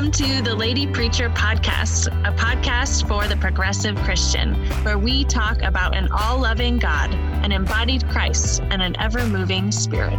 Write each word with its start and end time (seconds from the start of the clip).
Welcome 0.00 0.26
to 0.26 0.40
the 0.40 0.54
Lady 0.54 0.86
Preacher 0.86 1.28
Podcast, 1.28 2.06
a 2.26 2.32
podcast 2.32 3.06
for 3.06 3.28
the 3.28 3.36
progressive 3.36 3.94
Christian, 3.96 4.54
where 4.82 4.96
we 4.96 5.24
talk 5.24 5.60
about 5.60 5.94
an 5.94 6.08
all 6.10 6.38
loving 6.38 6.78
God, 6.78 7.12
an 7.44 7.52
embodied 7.52 8.08
Christ, 8.08 8.62
and 8.70 8.80
an 8.80 8.98
ever 8.98 9.26
moving 9.26 9.70
spirit. 9.70 10.16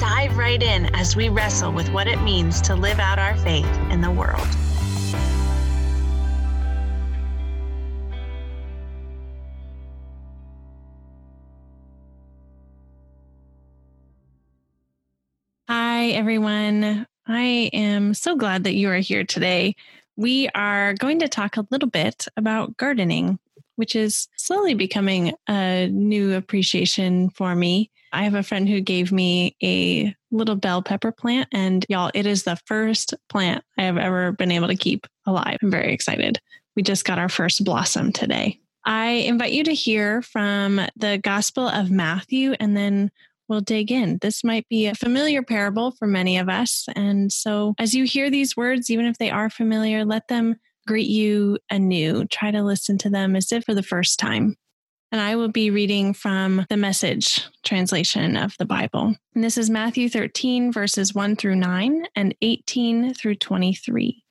Dive 0.00 0.36
right 0.36 0.60
in 0.60 0.92
as 0.96 1.14
we 1.14 1.28
wrestle 1.28 1.70
with 1.70 1.88
what 1.90 2.08
it 2.08 2.20
means 2.22 2.60
to 2.62 2.74
live 2.74 2.98
out 2.98 3.20
our 3.20 3.36
faith 3.36 3.64
in 3.92 4.00
the 4.00 4.10
world. 4.10 4.40
Hi, 15.68 16.08
everyone. 16.08 17.06
I 17.26 17.70
am 17.72 18.14
so 18.14 18.36
glad 18.36 18.64
that 18.64 18.74
you 18.74 18.88
are 18.90 18.96
here 18.96 19.24
today. 19.24 19.76
We 20.16 20.48
are 20.54 20.94
going 20.94 21.20
to 21.20 21.28
talk 21.28 21.56
a 21.56 21.66
little 21.70 21.88
bit 21.88 22.26
about 22.36 22.76
gardening, 22.76 23.38
which 23.76 23.94
is 23.94 24.28
slowly 24.36 24.74
becoming 24.74 25.34
a 25.48 25.88
new 25.88 26.34
appreciation 26.34 27.30
for 27.30 27.54
me. 27.54 27.90
I 28.12 28.24
have 28.24 28.34
a 28.34 28.42
friend 28.42 28.68
who 28.68 28.80
gave 28.80 29.12
me 29.12 29.56
a 29.62 30.14
little 30.30 30.56
bell 30.56 30.82
pepper 30.82 31.12
plant, 31.12 31.48
and 31.52 31.86
y'all, 31.88 32.10
it 32.12 32.26
is 32.26 32.42
the 32.42 32.58
first 32.66 33.14
plant 33.28 33.64
I 33.78 33.82
have 33.84 33.98
ever 33.98 34.32
been 34.32 34.50
able 34.50 34.68
to 34.68 34.76
keep 34.76 35.06
alive. 35.24 35.58
I'm 35.62 35.70
very 35.70 35.94
excited. 35.94 36.40
We 36.76 36.82
just 36.82 37.04
got 37.04 37.18
our 37.18 37.28
first 37.28 37.64
blossom 37.64 38.12
today. 38.12 38.58
I 38.84 39.10
invite 39.10 39.52
you 39.52 39.62
to 39.64 39.74
hear 39.74 40.22
from 40.22 40.80
the 40.96 41.18
Gospel 41.22 41.68
of 41.68 41.90
Matthew 41.90 42.54
and 42.58 42.76
then 42.76 43.12
we'll 43.52 43.60
dig 43.60 43.92
in. 43.92 44.16
This 44.22 44.42
might 44.42 44.66
be 44.70 44.86
a 44.86 44.94
familiar 44.94 45.42
parable 45.42 45.90
for 45.90 46.06
many 46.06 46.38
of 46.38 46.48
us. 46.48 46.86
And 46.96 47.30
so, 47.30 47.74
as 47.78 47.92
you 47.92 48.04
hear 48.04 48.30
these 48.30 48.56
words, 48.56 48.90
even 48.90 49.04
if 49.04 49.18
they 49.18 49.30
are 49.30 49.50
familiar, 49.50 50.06
let 50.06 50.28
them 50.28 50.56
greet 50.86 51.08
you 51.08 51.58
anew. 51.70 52.24
Try 52.24 52.50
to 52.50 52.62
listen 52.62 52.96
to 52.98 53.10
them 53.10 53.36
as 53.36 53.52
if 53.52 53.64
for 53.64 53.74
the 53.74 53.82
first 53.82 54.18
time. 54.18 54.56
And 55.12 55.20
I 55.20 55.36
will 55.36 55.50
be 55.50 55.70
reading 55.70 56.14
from 56.14 56.64
the 56.70 56.78
message 56.78 57.46
translation 57.62 58.38
of 58.38 58.56
the 58.58 58.64
Bible. 58.64 59.14
And 59.34 59.44
this 59.44 59.58
is 59.58 59.68
Matthew 59.68 60.08
13, 60.08 60.72
verses 60.72 61.14
1 61.14 61.36
through 61.36 61.56
9 61.56 62.06
and 62.16 62.34
18 62.40 63.12
through 63.12 63.34
23. 63.34 64.24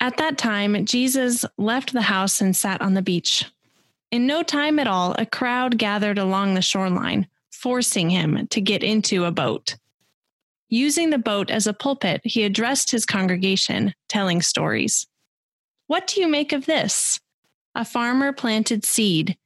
At 0.00 0.16
that 0.16 0.36
time, 0.36 0.84
Jesus 0.84 1.44
left 1.56 1.92
the 1.92 2.02
house 2.02 2.40
and 2.40 2.56
sat 2.56 2.82
on 2.82 2.94
the 2.94 3.02
beach. 3.02 3.44
In 4.10 4.26
no 4.26 4.42
time 4.42 4.80
at 4.80 4.88
all, 4.88 5.14
a 5.16 5.26
crowd 5.26 5.78
gathered 5.78 6.18
along 6.18 6.54
the 6.54 6.62
shoreline, 6.62 7.28
forcing 7.66 8.10
him 8.10 8.46
to 8.46 8.60
get 8.60 8.84
into 8.84 9.24
a 9.24 9.32
boat. 9.32 9.74
Using 10.68 11.10
the 11.10 11.18
boat 11.18 11.50
as 11.50 11.66
a 11.66 11.74
pulpit, 11.74 12.20
he 12.22 12.44
addressed 12.44 12.92
his 12.92 13.04
congregation, 13.04 13.92
telling 14.08 14.40
stories. 14.40 15.08
What 15.88 16.06
do 16.06 16.20
you 16.20 16.28
make 16.28 16.52
of 16.52 16.66
this? 16.66 17.18
A 17.74 17.84
farmer 17.84 18.32
planted 18.32 18.84
seed. 18.84 19.36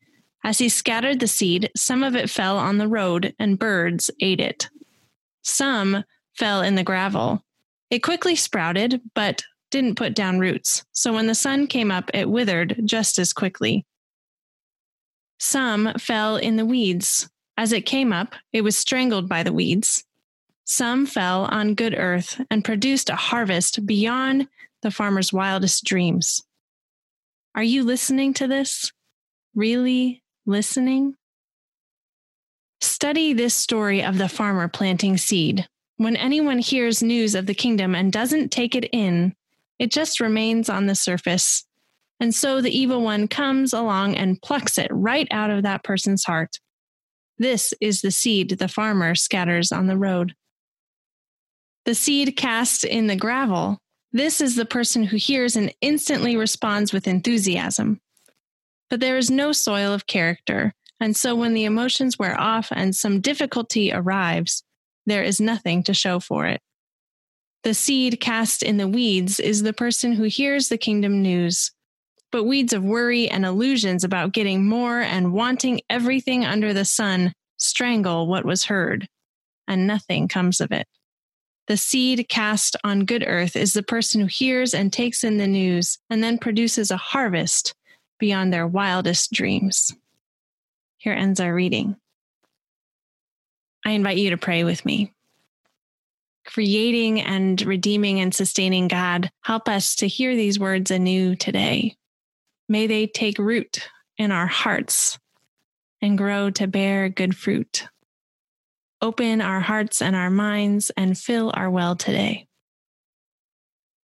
As 0.44 0.58
he 0.58 0.68
scattered 0.68 1.18
the 1.18 1.26
seed, 1.26 1.70
some 1.74 2.02
of 2.02 2.14
it 2.14 2.28
fell 2.28 2.58
on 2.58 2.76
the 2.76 2.88
road, 2.88 3.34
and 3.38 3.58
birds 3.58 4.10
ate 4.20 4.40
it. 4.40 4.68
Some 5.40 6.04
fell 6.36 6.60
in 6.60 6.74
the 6.74 6.84
gravel. 6.84 7.42
It 7.88 8.00
quickly 8.00 8.36
sprouted, 8.36 9.00
but 9.14 9.42
didn't 9.70 9.94
put 9.94 10.14
down 10.14 10.40
roots, 10.40 10.84
so 10.92 11.14
when 11.14 11.26
the 11.26 11.34
sun 11.34 11.66
came 11.66 11.90
up, 11.90 12.10
it 12.12 12.28
withered 12.28 12.82
just 12.84 13.18
as 13.18 13.32
quickly. 13.32 13.86
Some 15.38 15.94
fell 15.94 16.36
in 16.36 16.56
the 16.56 16.66
weeds. 16.66 17.26
As 17.60 17.74
it 17.74 17.84
came 17.84 18.10
up, 18.10 18.34
it 18.54 18.62
was 18.62 18.74
strangled 18.74 19.28
by 19.28 19.42
the 19.42 19.52
weeds. 19.52 20.02
Some 20.64 21.04
fell 21.04 21.44
on 21.44 21.74
good 21.74 21.94
earth 21.94 22.40
and 22.50 22.64
produced 22.64 23.10
a 23.10 23.16
harvest 23.16 23.84
beyond 23.84 24.48
the 24.80 24.90
farmer's 24.90 25.30
wildest 25.30 25.84
dreams. 25.84 26.42
Are 27.54 27.62
you 27.62 27.84
listening 27.84 28.32
to 28.32 28.48
this? 28.48 28.92
Really 29.54 30.22
listening? 30.46 31.16
Study 32.80 33.34
this 33.34 33.54
story 33.54 34.02
of 34.02 34.16
the 34.16 34.30
farmer 34.30 34.66
planting 34.66 35.18
seed. 35.18 35.68
When 35.98 36.16
anyone 36.16 36.60
hears 36.60 37.02
news 37.02 37.34
of 37.34 37.44
the 37.44 37.52
kingdom 37.52 37.94
and 37.94 38.10
doesn't 38.10 38.48
take 38.48 38.74
it 38.74 38.88
in, 38.90 39.34
it 39.78 39.90
just 39.90 40.18
remains 40.18 40.70
on 40.70 40.86
the 40.86 40.94
surface 40.94 41.66
and 42.20 42.34
so 42.34 42.62
the 42.62 42.74
evil 42.78 43.02
one 43.02 43.28
comes 43.28 43.74
along 43.74 44.14
and 44.14 44.40
plucks 44.40 44.78
it 44.78 44.90
right 44.90 45.28
out 45.30 45.50
of 45.50 45.62
that 45.64 45.82
person's 45.82 46.24
heart. 46.24 46.58
This 47.40 47.72
is 47.80 48.02
the 48.02 48.10
seed 48.10 48.50
the 48.50 48.68
farmer 48.68 49.14
scatters 49.14 49.72
on 49.72 49.86
the 49.86 49.96
road. 49.96 50.34
The 51.86 51.94
seed 51.94 52.36
cast 52.36 52.84
in 52.84 53.06
the 53.06 53.16
gravel. 53.16 53.78
This 54.12 54.42
is 54.42 54.56
the 54.56 54.66
person 54.66 55.04
who 55.04 55.16
hears 55.16 55.56
and 55.56 55.74
instantly 55.80 56.36
responds 56.36 56.92
with 56.92 57.08
enthusiasm. 57.08 57.98
But 58.90 59.00
there 59.00 59.16
is 59.16 59.30
no 59.30 59.52
soil 59.52 59.94
of 59.94 60.06
character, 60.06 60.74
and 61.00 61.16
so 61.16 61.34
when 61.34 61.54
the 61.54 61.64
emotions 61.64 62.18
wear 62.18 62.38
off 62.38 62.68
and 62.72 62.94
some 62.94 63.22
difficulty 63.22 63.90
arrives, 63.90 64.62
there 65.06 65.22
is 65.22 65.40
nothing 65.40 65.82
to 65.84 65.94
show 65.94 66.20
for 66.20 66.44
it. 66.44 66.60
The 67.62 67.72
seed 67.72 68.20
cast 68.20 68.62
in 68.62 68.76
the 68.76 68.88
weeds 68.88 69.40
is 69.40 69.62
the 69.62 69.72
person 69.72 70.12
who 70.12 70.24
hears 70.24 70.68
the 70.68 70.76
kingdom 70.76 71.22
news, 71.22 71.72
but 72.32 72.44
weeds 72.44 72.72
of 72.72 72.84
worry 72.84 73.28
and 73.28 73.44
illusions 73.44 74.04
about 74.04 74.32
getting 74.32 74.64
more 74.64 75.00
and 75.00 75.32
wanting 75.32 75.80
everything 75.90 76.44
under 76.44 76.72
the 76.72 76.84
sun 76.84 77.32
strangle 77.56 78.26
what 78.26 78.44
was 78.44 78.64
heard, 78.64 79.08
and 79.68 79.86
nothing 79.86 80.28
comes 80.28 80.60
of 80.60 80.72
it. 80.72 80.86
The 81.66 81.76
seed 81.76 82.28
cast 82.28 82.76
on 82.82 83.04
good 83.04 83.24
earth 83.26 83.54
is 83.54 83.72
the 83.72 83.82
person 83.82 84.20
who 84.20 84.26
hears 84.26 84.74
and 84.74 84.92
takes 84.92 85.22
in 85.22 85.36
the 85.36 85.46
news 85.46 85.98
and 86.08 86.22
then 86.22 86.38
produces 86.38 86.90
a 86.90 86.96
harvest 86.96 87.74
beyond 88.18 88.52
their 88.52 88.66
wildest 88.66 89.32
dreams. 89.32 89.94
Here 90.98 91.12
ends 91.12 91.38
our 91.40 91.54
reading. 91.54 91.96
I 93.84 93.92
invite 93.92 94.18
you 94.18 94.30
to 94.30 94.36
pray 94.36 94.64
with 94.64 94.84
me. 94.84 95.12
Creating 96.44 97.20
and 97.20 97.60
redeeming 97.62 98.20
and 98.20 98.34
sustaining 98.34 98.88
God, 98.88 99.30
help 99.42 99.68
us 99.68 99.94
to 99.96 100.08
hear 100.08 100.34
these 100.34 100.58
words 100.58 100.90
anew 100.90 101.36
today. 101.36 101.96
May 102.70 102.86
they 102.86 103.08
take 103.08 103.38
root 103.38 103.88
in 104.16 104.30
our 104.30 104.46
hearts 104.46 105.18
and 106.00 106.16
grow 106.16 106.50
to 106.50 106.68
bear 106.68 107.08
good 107.08 107.36
fruit. 107.36 107.88
Open 109.02 109.40
our 109.40 109.58
hearts 109.58 110.00
and 110.00 110.14
our 110.14 110.30
minds 110.30 110.92
and 110.96 111.18
fill 111.18 111.50
our 111.52 111.68
well 111.68 111.96
today. 111.96 112.46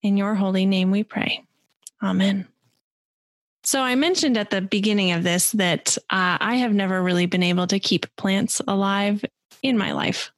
In 0.04 0.16
your 0.16 0.36
holy 0.36 0.64
name 0.64 0.92
we 0.92 1.02
pray. 1.02 1.42
Amen. 2.00 2.46
So, 3.64 3.80
I 3.80 3.96
mentioned 3.96 4.36
at 4.36 4.50
the 4.50 4.60
beginning 4.60 5.10
of 5.10 5.24
this 5.24 5.50
that 5.52 5.98
uh, 6.10 6.38
I 6.40 6.56
have 6.56 6.72
never 6.72 7.02
really 7.02 7.26
been 7.26 7.42
able 7.42 7.66
to 7.66 7.80
keep 7.80 8.14
plants 8.14 8.60
alive 8.68 9.24
in 9.62 9.76
my 9.76 9.90
life. 9.90 10.30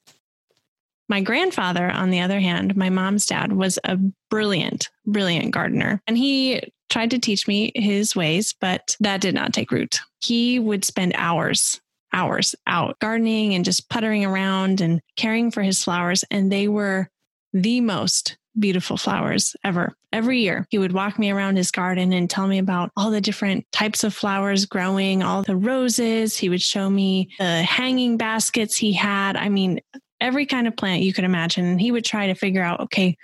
My 1.10 1.20
grandfather, 1.20 1.90
on 1.90 2.08
the 2.08 2.20
other 2.20 2.40
hand, 2.40 2.74
my 2.74 2.88
mom's 2.88 3.26
dad, 3.26 3.52
was 3.52 3.78
a 3.84 3.98
brilliant, 4.30 4.88
brilliant 5.06 5.50
gardener. 5.50 6.00
And 6.06 6.16
he 6.16 6.72
tried 6.94 7.10
to 7.10 7.18
teach 7.18 7.48
me 7.48 7.72
his 7.74 8.14
ways, 8.14 8.54
but 8.60 8.96
that 9.00 9.20
did 9.20 9.34
not 9.34 9.52
take 9.52 9.72
root. 9.72 9.98
He 10.20 10.60
would 10.60 10.84
spend 10.84 11.12
hours, 11.16 11.80
hours 12.12 12.54
out 12.68 12.96
gardening 13.00 13.52
and 13.52 13.64
just 13.64 13.88
puttering 13.88 14.24
around 14.24 14.80
and 14.80 15.00
caring 15.16 15.50
for 15.50 15.60
his 15.60 15.82
flowers. 15.82 16.24
And 16.30 16.52
they 16.52 16.68
were 16.68 17.10
the 17.52 17.80
most 17.80 18.38
beautiful 18.56 18.96
flowers 18.96 19.56
ever. 19.64 19.92
Every 20.12 20.38
year, 20.38 20.68
he 20.70 20.78
would 20.78 20.92
walk 20.92 21.18
me 21.18 21.32
around 21.32 21.56
his 21.56 21.72
garden 21.72 22.12
and 22.12 22.30
tell 22.30 22.46
me 22.46 22.58
about 22.58 22.92
all 22.96 23.10
the 23.10 23.20
different 23.20 23.66
types 23.72 24.04
of 24.04 24.14
flowers 24.14 24.64
growing, 24.64 25.24
all 25.24 25.42
the 25.42 25.56
roses. 25.56 26.36
He 26.36 26.48
would 26.48 26.62
show 26.62 26.88
me 26.88 27.28
the 27.40 27.64
hanging 27.64 28.18
baskets 28.18 28.76
he 28.76 28.92
had. 28.92 29.34
I 29.34 29.48
mean, 29.48 29.80
every 30.20 30.46
kind 30.46 30.68
of 30.68 30.76
plant 30.76 31.02
you 31.02 31.12
could 31.12 31.24
imagine. 31.24 31.64
And 31.64 31.80
he 31.80 31.90
would 31.90 32.04
try 32.04 32.28
to 32.28 32.34
figure 32.34 32.62
out, 32.62 32.78
okay, 32.82 33.16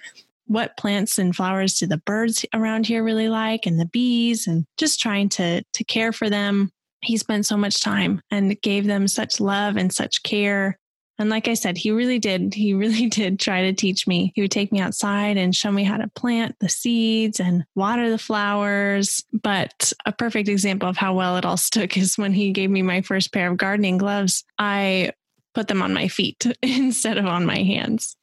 what 0.51 0.77
plants 0.77 1.17
and 1.17 1.35
flowers 1.35 1.79
do 1.79 1.87
the 1.87 1.97
birds 1.97 2.45
around 2.53 2.85
here 2.85 3.05
really 3.05 3.29
like 3.29 3.67
and 3.67 3.79
the 3.79 3.87
bees 3.87 4.49
and 4.49 4.67
just 4.77 4.99
trying 4.99 5.29
to 5.29 5.63
to 5.73 5.85
care 5.85 6.13
for 6.13 6.29
them. 6.29 6.73
He 7.03 7.17
spent 7.19 7.47
so 7.47 7.57
much 7.57 7.81
time 7.81 8.21
and 8.33 8.61
gave 8.61 8.85
them 8.85 9.07
such 9.07 9.39
love 9.39 9.77
and 9.77 9.93
such 9.93 10.25
care. 10.25 10.77
And 11.21 11.31
like 11.31 11.47
i 11.47 11.55
said 11.55 11.77
he 11.77 11.93
really 11.93 12.19
did 12.19 12.53
he 12.53 12.75
really 12.83 13.07
did 13.07 13.39
try 13.39 13.63
to 13.63 13.73
teach 13.73 14.09
me. 14.09 14.33
He 14.35 14.43
would 14.43 14.51
take 14.51 14.73
me 14.73 14.81
outside 14.81 15.37
and 15.37 15.55
show 15.55 15.71
me 15.71 15.85
how 15.85 15.99
to 15.99 16.09
plant 16.17 16.57
the 16.59 16.69
seeds 16.69 17.39
and 17.39 17.65
water 17.77 18.11
the 18.11 18.19
flowers. 18.19 19.23
But 19.33 19.93
a 20.05 20.11
perfect 20.11 20.49
example 20.49 20.89
of 20.89 20.97
how 20.97 21.15
well 21.15 21.37
it 21.37 21.45
all 21.45 21.57
stuck 21.69 21.97
is 21.97 22.19
when 22.19 22.33
he 22.33 22.51
gave 22.51 22.71
me 22.71 22.83
my 22.83 23.03
first 23.03 23.33
pair 23.33 23.53
of 23.53 23.57
gardening 23.57 23.99
gloves. 23.99 24.43
I 24.59 25.13
put 25.55 25.69
them 25.69 25.81
on 25.81 25.95
my 25.95 26.09
feet 26.09 26.45
instead 26.63 27.19
of 27.19 27.27
on 27.27 27.47
my 27.47 27.59
hands 27.59 28.17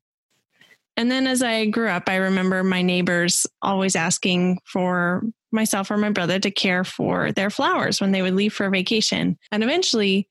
and 0.97 1.11
then 1.11 1.27
as 1.27 1.43
I 1.43 1.67
grew 1.67 1.89
up, 1.89 2.09
I 2.09 2.15
remember 2.15 2.63
my 2.63 2.81
neighbors 2.81 3.45
always 3.61 3.95
asking 3.95 4.57
for 4.65 5.21
myself 5.51 5.91
or 5.91 5.97
my 5.97 6.09
brother 6.09 6.39
to 6.39 6.51
care 6.51 6.83
for 6.83 7.31
their 7.31 7.51
flowers 7.51 8.01
when 8.01 8.11
they 8.11 8.23
would 8.23 8.33
leave 8.33 8.53
for 8.53 8.69
vacation. 8.71 9.37
And 9.51 9.63
eventually 9.63 10.27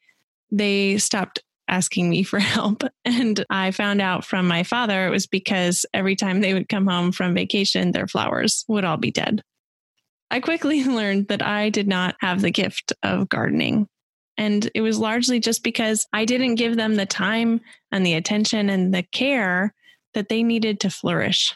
they 0.50 0.98
stopped 0.98 1.38
asking 1.68 2.10
me 2.10 2.22
for 2.24 2.40
help. 2.40 2.82
And 3.04 3.44
I 3.48 3.70
found 3.70 4.02
out 4.02 4.24
from 4.24 4.48
my 4.48 4.64
father 4.64 5.06
it 5.06 5.10
was 5.10 5.28
because 5.28 5.86
every 5.94 6.16
time 6.16 6.40
they 6.40 6.52
would 6.52 6.68
come 6.68 6.88
home 6.88 7.12
from 7.12 7.34
vacation, 7.34 7.92
their 7.92 8.08
flowers 8.08 8.64
would 8.66 8.84
all 8.84 8.96
be 8.96 9.12
dead. 9.12 9.42
I 10.32 10.40
quickly 10.40 10.82
learned 10.84 11.28
that 11.28 11.46
I 11.46 11.70
did 11.70 11.86
not 11.86 12.16
have 12.20 12.42
the 12.42 12.50
gift 12.50 12.92
of 13.04 13.28
gardening. 13.28 13.86
And 14.36 14.68
it 14.74 14.82
was 14.82 14.98
largely 14.98 15.40
just 15.40 15.62
because 15.62 16.06
I 16.12 16.24
didn't 16.24 16.56
give 16.56 16.76
them 16.76 16.96
the 16.96 17.06
time 17.06 17.60
and 17.90 18.04
the 18.04 18.14
attention 18.14 18.68
and 18.68 18.92
the 18.92 19.04
care 19.04 19.72
that 20.16 20.30
they 20.30 20.42
needed 20.42 20.80
to 20.80 20.90
flourish. 20.90 21.54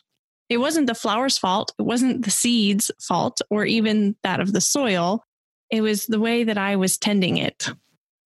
It 0.51 0.59
wasn't 0.59 0.87
the 0.87 0.95
flower's 0.95 1.39
fault. 1.39 1.73
It 1.79 1.83
wasn't 1.83 2.25
the 2.25 2.31
seed's 2.31 2.91
fault 3.01 3.41
or 3.49 3.65
even 3.65 4.17
that 4.23 4.39
of 4.39 4.53
the 4.53 4.61
soil. 4.61 5.25
It 5.71 5.81
was 5.81 6.07
the 6.07 6.21
way 6.21 6.45
that 6.45 6.59
I 6.59 6.77
was 6.77 6.99
tending 6.99 7.39
it 7.39 7.71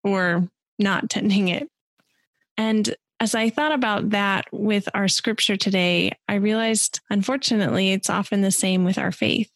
or 0.02 0.48
not 0.76 1.08
tending 1.08 1.48
it. 1.48 1.68
And 2.56 2.96
as 3.20 3.36
I 3.36 3.48
thought 3.48 3.70
about 3.70 4.10
that 4.10 4.46
with 4.50 4.88
our 4.92 5.06
scripture 5.06 5.56
today, 5.56 6.10
I 6.28 6.34
realized, 6.34 7.00
unfortunately, 7.10 7.92
it's 7.92 8.10
often 8.10 8.40
the 8.40 8.50
same 8.50 8.84
with 8.84 8.98
our 8.98 9.12
faith. 9.12 9.52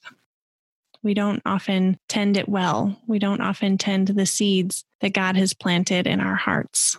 We 1.03 1.13
don't 1.13 1.43
often 1.45 1.99
tend 2.09 2.37
it 2.37 2.49
well. 2.49 3.01
We 3.09 3.19
don't 3.19 3.41
often 3.41 3.79
tend 3.79 4.09
the 4.09 4.27
seeds 4.27 4.85
that 5.01 5.13
God 5.13 5.37
has 5.37 5.55
planted 5.55 6.07
in 6.07 6.21
our 6.21 6.37
hearts. 6.37 6.99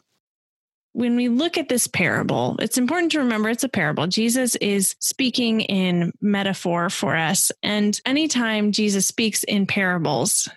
When 1.00 1.16
we 1.16 1.30
look 1.30 1.58
at 1.58 1.70
this 1.70 1.88
parable, 1.88 2.58
it's 2.60 2.78
important 2.78 3.14
to 3.14 3.20
remember 3.20 3.48
it's 3.48 3.64
a 3.64 3.70
parable. 3.70 4.06
Jesus 4.06 4.58
is 4.58 4.98
speaking 5.00 5.62
in 5.62 6.12
metaphor 6.20 6.90
for 6.90 7.16
us. 7.16 7.54
And 7.64 7.98
anytime 8.06 8.74
Jesus 8.74 9.08
speaks 9.08 9.46
in 9.46 9.66
parables, 9.66 10.50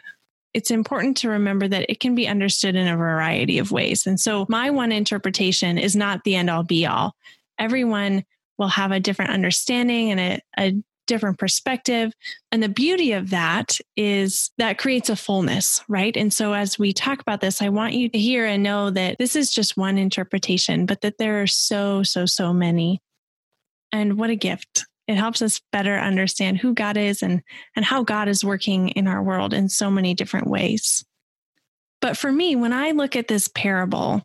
it's 0.53 0.73
important 0.73 1.19
to 1.19 1.29
remember 1.29 1.69
that 1.69 1.89
it 1.89 2.01
can 2.01 2.17
be 2.17 2.27
understood 2.27 2.75
in 2.75 2.89
a 2.89 2.97
variety 2.97 3.61
of 3.61 3.71
ways. 3.71 4.05
And 4.05 4.19
so, 4.19 4.45
my 4.49 4.71
one 4.71 4.91
interpretation 4.91 5.79
is 5.79 5.95
not 5.95 6.25
the 6.25 6.35
end 6.35 6.51
all 6.51 6.65
be 6.65 6.87
all. 6.87 7.15
Everyone 7.57 8.25
will 8.59 8.67
have 8.67 8.91
a 8.91 8.99
different 8.99 9.31
understanding 9.31 10.11
and 10.11 10.19
a, 10.19 10.41
a 10.59 10.83
different 11.13 11.39
perspective. 11.39 12.15
And 12.51 12.63
the 12.63 12.71
beauty 12.71 13.13
of 13.13 13.29
that 13.31 13.79
is 13.99 14.51
that 14.57 14.79
creates 14.79 15.11
a 15.11 15.17
fullness, 15.17 15.85
right? 15.89 16.17
And 16.17 16.33
so 16.33 16.55
as 16.55 16.79
we 16.79 16.95
talk 16.95 17.21
about 17.21 17.43
this, 17.43 17.61
I 17.61 17.69
want 17.69 17.93
you 17.93 18.09
to 18.09 18.19
hear 18.19 18.47
and 18.47 18.63
know 18.63 18.89
that 18.89 19.19
this 19.19 19.37
is 19.37 19.53
just 19.53 19.77
one 19.77 19.99
interpretation, 19.99 20.87
but 20.87 21.03
that 21.03 21.19
there 21.19 21.43
are 21.43 21.47
so, 21.47 22.03
so, 22.03 22.25
so 22.25 22.55
many. 22.55 23.03
And 23.93 24.17
what 24.17 24.31
a 24.31 24.37
gift. 24.37 24.87
It 25.07 25.17
helps 25.17 25.43
us 25.43 25.61
better 25.71 25.99
understand 25.99 26.57
who 26.57 26.73
God 26.73 26.97
is 26.97 27.23
and, 27.23 27.43
and 27.77 27.85
how 27.85 28.05
God 28.05 28.29
is 28.29 28.43
working 28.43 28.89
in 28.91 29.07
our 29.07 29.23
world 29.23 29.53
in 29.53 29.69
so 29.69 29.91
many 29.91 30.15
different 30.15 30.47
ways. 30.47 31.05
But 32.01 32.17
for 32.17 32.33
me, 32.33 32.57
when 32.57 32.73
I 32.73 32.93
look 32.93 33.17
at 33.17 33.29
this 33.29 33.49
parable, 33.49 34.23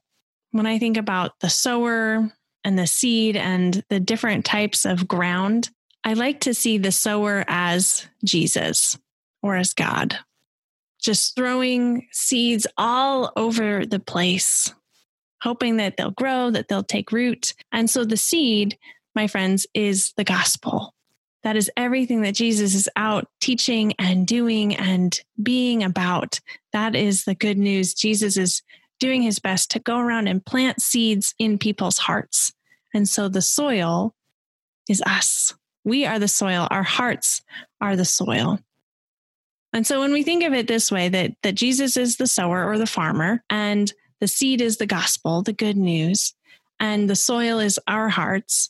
when 0.51 0.65
I 0.65 0.79
think 0.79 0.95
about 0.95 1.33
the 1.41 1.49
sower 1.49 2.31
and 2.63 2.79
the 2.79 2.87
seed 2.87 3.35
and 3.35 3.83
the 3.89 3.99
different 3.99 4.45
types 4.45 4.85
of 4.85 5.05
ground, 5.05 5.69
I 6.07 6.13
like 6.13 6.39
to 6.41 6.53
see 6.53 6.77
the 6.77 6.93
sower 6.93 7.43
as 7.49 8.07
Jesus 8.23 8.97
or 9.43 9.57
as 9.57 9.73
God, 9.73 10.17
just 11.01 11.35
throwing 11.35 12.07
seeds 12.13 12.65
all 12.77 13.33
over 13.35 13.85
the 13.85 13.99
place, 13.99 14.73
hoping 15.41 15.75
that 15.77 15.97
they'll 15.97 16.11
grow, 16.11 16.49
that 16.49 16.69
they'll 16.69 16.81
take 16.81 17.11
root. 17.11 17.53
And 17.73 17.89
so 17.89 18.05
the 18.05 18.15
seed, 18.15 18.77
my 19.15 19.27
friends, 19.27 19.67
is 19.73 20.13
the 20.15 20.23
gospel. 20.23 20.95
That 21.43 21.57
is 21.57 21.69
everything 21.75 22.21
that 22.21 22.35
Jesus 22.35 22.73
is 22.73 22.87
out 22.95 23.27
teaching 23.41 23.91
and 23.99 24.25
doing 24.25 24.77
and 24.77 25.19
being 25.43 25.83
about. 25.83 26.39
That 26.71 26.95
is 26.95 27.25
the 27.25 27.35
good 27.35 27.57
news. 27.57 27.93
Jesus 27.93 28.37
is 28.37 28.61
doing 29.01 29.23
his 29.23 29.39
best 29.39 29.71
to 29.71 29.79
go 29.79 29.99
around 29.99 30.29
and 30.29 30.45
plant 30.45 30.81
seeds 30.81 31.35
in 31.37 31.57
people's 31.57 31.97
hearts. 31.97 32.53
And 32.93 33.09
so 33.09 33.27
the 33.27 33.41
soil 33.41 34.15
is 34.87 35.01
us. 35.05 35.53
We 35.87 36.05
are 36.05 36.19
the 36.19 36.27
soil, 36.27 36.67
our 36.69 36.83
hearts 36.83 37.41
are 37.79 37.95
the 37.95 38.03
soil. 38.03 38.59
And 39.71 39.87
so 39.87 40.01
when 40.01 40.11
we 40.11 40.21
think 40.21 40.43
of 40.43 40.51
it 40.51 40.67
this 40.67 40.91
way 40.91 41.07
that 41.07 41.31
that 41.43 41.55
Jesus 41.55 41.95
is 41.95 42.17
the 42.17 42.27
sower 42.27 42.65
or 42.67 42.77
the 42.77 42.85
farmer 42.85 43.41
and 43.49 43.93
the 44.19 44.27
seed 44.27 44.59
is 44.59 44.75
the 44.75 44.85
gospel, 44.85 45.43
the 45.43 45.53
good 45.53 45.77
news, 45.77 46.33
and 46.77 47.09
the 47.09 47.15
soil 47.15 47.59
is 47.59 47.79
our 47.87 48.09
hearts, 48.09 48.69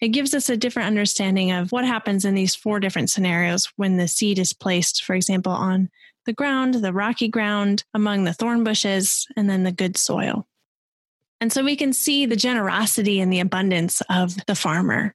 it 0.00 0.08
gives 0.08 0.32
us 0.32 0.48
a 0.48 0.56
different 0.56 0.86
understanding 0.86 1.52
of 1.52 1.70
what 1.70 1.84
happens 1.84 2.24
in 2.24 2.34
these 2.34 2.54
four 2.54 2.80
different 2.80 3.10
scenarios 3.10 3.70
when 3.76 3.98
the 3.98 4.08
seed 4.08 4.38
is 4.38 4.54
placed, 4.54 5.04
for 5.04 5.14
example, 5.14 5.52
on 5.52 5.90
the 6.24 6.32
ground, 6.32 6.76
the 6.76 6.94
rocky 6.94 7.28
ground, 7.28 7.84
among 7.92 8.24
the 8.24 8.32
thorn 8.32 8.64
bushes, 8.64 9.26
and 9.36 9.50
then 9.50 9.64
the 9.64 9.72
good 9.72 9.98
soil. 9.98 10.46
And 11.42 11.52
so 11.52 11.62
we 11.62 11.76
can 11.76 11.92
see 11.92 12.24
the 12.24 12.36
generosity 12.36 13.20
and 13.20 13.30
the 13.30 13.40
abundance 13.40 14.00
of 14.08 14.46
the 14.46 14.54
farmer 14.54 15.14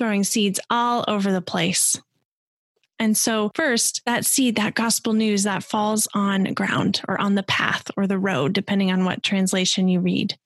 throwing 0.00 0.24
seeds 0.24 0.58
all 0.70 1.04
over 1.08 1.30
the 1.30 1.42
place. 1.42 1.94
And 2.98 3.14
so, 3.14 3.50
first, 3.54 4.00
that 4.06 4.24
seed, 4.24 4.56
that 4.56 4.74
gospel 4.74 5.12
news 5.12 5.42
that 5.42 5.62
falls 5.62 6.08
on 6.14 6.44
ground 6.54 7.02
or 7.06 7.20
on 7.20 7.34
the 7.34 7.42
path 7.42 7.90
or 7.98 8.06
the 8.06 8.18
road, 8.18 8.54
depending 8.54 8.90
on 8.90 9.04
what 9.04 9.22
translation 9.22 9.88
you 9.88 10.00
read. 10.00 10.38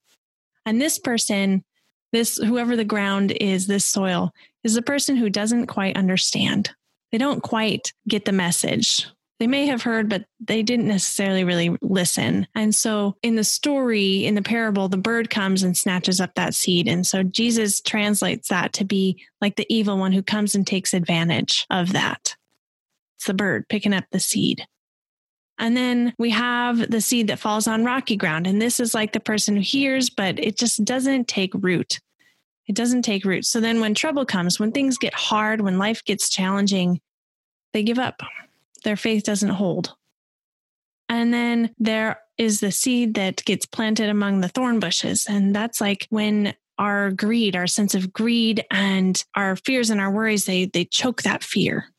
And 0.65 0.81
this 0.81 0.99
person, 0.99 1.63
this 2.11 2.35
whoever 2.35 2.75
the 2.75 2.83
ground 2.83 3.31
is, 3.39 3.67
this 3.67 3.85
soil, 3.85 4.31
is 4.65 4.75
a 4.75 4.81
person 4.81 5.15
who 5.15 5.29
doesn't 5.29 5.67
quite 5.67 5.95
understand. 5.95 6.71
They 7.13 7.17
don't 7.17 7.41
quite 7.41 7.93
get 8.09 8.25
the 8.25 8.33
message 8.33 9.07
they 9.39 9.47
may 9.47 9.65
have 9.67 9.81
heard, 9.81 10.09
but 10.09 10.25
they 10.39 10.63
didn't 10.63 10.87
necessarily 10.87 11.43
really 11.43 11.75
listen. 11.81 12.47
And 12.55 12.73
so 12.73 13.17
in 13.21 13.35
the 13.35 13.43
story, 13.43 14.25
in 14.25 14.35
the 14.35 14.41
parable, 14.41 14.87
the 14.87 14.97
bird 14.97 15.29
comes 15.29 15.61
and 15.61 15.77
snatches 15.77 16.21
up 16.21 16.35
that 16.35 16.55
seed. 16.55 16.87
And 16.87 17.05
so 17.05 17.21
Jesus 17.21 17.81
translates 17.81 18.47
that 18.47 18.71
to 18.73 18.85
be 18.85 19.21
like 19.41 19.57
the 19.57 19.65
evil 19.69 19.97
one 19.97 20.13
who 20.13 20.23
comes 20.23 20.55
and 20.55 20.65
takes 20.65 20.93
advantage 20.93 21.65
of 21.69 21.91
that. 21.91 22.35
It's 23.17 23.27
the 23.27 23.33
bird 23.33 23.67
picking 23.67 23.93
up 23.93 24.05
the 24.11 24.21
seed. 24.21 24.65
And 25.57 25.75
then 25.75 26.13
we 26.17 26.29
have 26.31 26.89
the 26.89 27.01
seed 27.01 27.27
that 27.27 27.39
falls 27.39 27.67
on 27.67 27.85
rocky 27.85 28.15
ground. 28.15 28.47
And 28.47 28.61
this 28.61 28.79
is 28.79 28.93
like 28.93 29.13
the 29.13 29.19
person 29.19 29.55
who 29.55 29.61
hears, 29.61 30.09
but 30.09 30.39
it 30.39 30.57
just 30.57 30.83
doesn't 30.85 31.27
take 31.27 31.53
root. 31.53 31.99
It 32.67 32.75
doesn't 32.75 33.03
take 33.03 33.25
root. 33.25 33.45
So 33.45 33.59
then 33.59 33.79
when 33.79 33.93
trouble 33.93 34.25
comes, 34.25 34.59
when 34.59 34.71
things 34.71 34.97
get 34.97 35.13
hard, 35.13 35.61
when 35.61 35.77
life 35.77 36.03
gets 36.03 36.29
challenging, 36.29 36.99
they 37.73 37.83
give 37.83 37.99
up 37.99 38.21
their 38.85 38.95
faith 38.95 39.23
doesn't 39.23 39.49
hold. 39.49 39.93
And 41.09 41.33
then 41.33 41.75
there 41.77 42.21
is 42.37 42.61
the 42.61 42.71
seed 42.71 43.15
that 43.15 43.43
gets 43.43 43.65
planted 43.65 44.09
among 44.09 44.39
the 44.39 44.47
thorn 44.47 44.79
bushes. 44.79 45.27
And 45.29 45.53
that's 45.53 45.81
like 45.81 46.07
when 46.09 46.55
our 46.77 47.11
greed, 47.11 47.55
our 47.55 47.67
sense 47.67 47.95
of 47.95 48.11
greed 48.11 48.65
and 48.71 49.23
our 49.35 49.55
fears 49.55 49.89
and 49.89 49.99
our 49.99 50.11
worries, 50.11 50.45
they, 50.45 50.65
they 50.65 50.85
choke 50.85 51.23
that 51.23 51.43
fear. 51.43 51.89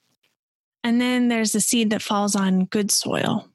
And 0.83 1.01
then 1.01 1.29
there's 1.29 1.53
the 1.53 1.61
seed 1.61 1.91
that 1.91 2.03
falls 2.03 2.37
on 2.37 2.67
good 2.67 2.91
soil 2.91 3.49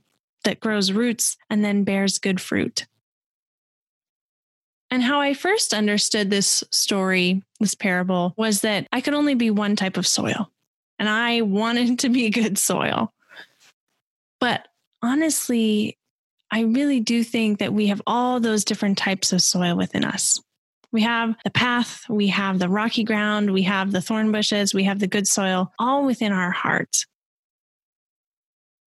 that 0.44 0.60
grows 0.60 0.92
roots 0.92 1.38
and 1.50 1.64
then 1.64 1.84
bears 1.84 2.20
good 2.20 2.42
fruit. 2.42 2.88
And 4.90 5.02
how 5.02 5.22
I 5.22 5.34
first 5.34 5.74
understood 5.74 6.30
this 6.30 6.64
story, 6.72 7.44
this 7.62 7.76
parable, 7.76 8.34
was 8.36 8.62
that 8.62 8.88
I 8.92 9.00
could 9.00 9.14
only 9.14 9.36
be 9.36 9.50
one 9.50 9.78
type 9.78 9.96
of 9.96 10.06
soil. 10.06 10.52
And 11.00 11.08
I 11.08 11.42
wanted 11.42 12.00
to 12.00 12.10
be 12.10 12.30
good 12.30 12.58
soil. 12.58 13.14
But 14.42 14.68
honestly, 15.02 15.98
I 16.52 16.62
really 16.62 17.00
do 17.00 17.24
think 17.24 17.60
that 17.60 17.74
we 17.74 17.88
have 17.88 18.02
all 18.06 18.42
those 18.42 18.66
different 18.66 18.98
types 18.98 19.32
of 19.32 19.42
soil 19.42 19.78
within 19.78 20.04
us. 20.04 20.42
We 20.92 21.04
have 21.04 21.36
the 21.46 21.52
path, 21.52 22.04
we 22.10 22.28
have 22.28 22.60
the 22.60 22.68
rocky 22.68 23.06
ground, 23.06 23.52
we 23.52 23.62
have 23.62 23.94
the 23.94 24.02
thorn 24.02 24.34
bushes, 24.34 24.74
we 24.74 24.84
have 24.84 25.00
the 25.00 25.08
good 25.08 25.26
soil, 25.26 25.72
all 25.80 26.06
within 26.06 26.34
our 26.34 26.52
hearts. 26.52 27.06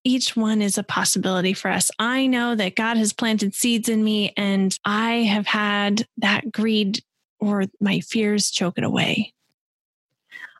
Each 0.06 0.37
one 0.37 0.61
is 0.61 0.76
a 0.76 0.82
possibility 0.82 1.54
for 1.54 1.70
us. 1.70 1.90
I 1.99 2.26
know 2.26 2.54
that 2.56 2.76
God 2.76 2.99
has 2.99 3.14
planted 3.14 3.54
seeds 3.54 3.88
in 3.88 4.04
me, 4.04 4.34
and 4.37 4.78
I 4.84 5.23
have 5.23 5.46
had 5.46 6.06
that 6.18 6.52
greed 6.52 7.00
or 7.40 7.64
my 7.80 8.00
fears 8.00 8.50
choke 8.50 8.76
it 8.76 8.84
away. 8.84 9.32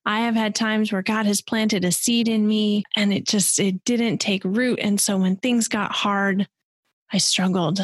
I 0.07 0.21
have 0.21 0.35
had 0.35 0.55
times 0.55 0.93
where 0.93 1.03
God 1.03 1.27
has 1.27 1.41
planted 1.41 1.85
a 1.85 1.93
seed 1.93 2.29
in 2.29 2.47
me 2.47 2.85
and 2.95 3.13
it 3.13 3.27
just 3.27 3.59
it 3.59 3.85
didn't 3.85 4.19
take 4.19 4.45
root 4.45 4.79
and 4.83 5.01
so 5.01 5.17
when 5.17 5.37
things 5.37 5.69
got 5.69 5.93
hard 5.93 6.47
I 7.13 7.19
struggled. 7.19 7.81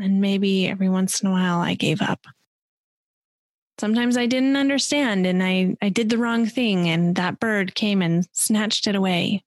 And 0.00 0.20
maybe 0.20 0.68
every 0.68 0.88
once 0.88 1.20
in 1.20 1.28
a 1.28 1.32
while 1.32 1.58
I 1.58 1.74
gave 1.74 2.00
up. 2.00 2.24
Sometimes 3.78 4.16
I 4.16 4.26
didn't 4.26 4.56
understand 4.56 5.26
and 5.26 5.42
I 5.42 5.76
I 5.82 5.88
did 5.88 6.08
the 6.08 6.18
wrong 6.18 6.46
thing 6.46 6.88
and 6.88 7.16
that 7.16 7.40
bird 7.40 7.74
came 7.74 8.00
and 8.00 8.26
snatched 8.32 8.86
it 8.86 8.94
away. 8.94 9.44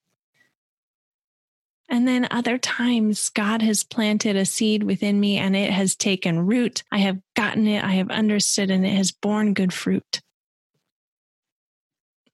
And 1.89 2.07
then 2.07 2.25
other 2.31 2.57
times, 2.57 3.27
God 3.27 3.61
has 3.61 3.83
planted 3.83 4.37
a 4.37 4.45
seed 4.45 4.83
within 4.83 5.19
me 5.19 5.37
and 5.37 5.57
it 5.57 5.71
has 5.71 5.93
taken 5.93 6.45
root. 6.45 6.83
I 6.89 6.99
have 6.99 7.19
gotten 7.35 7.67
it, 7.67 7.83
I 7.83 7.91
have 7.95 8.09
understood, 8.09 8.71
and 8.71 8.85
it 8.85 8.95
has 8.95 9.11
borne 9.11 9.53
good 9.53 9.73
fruit. 9.73 10.21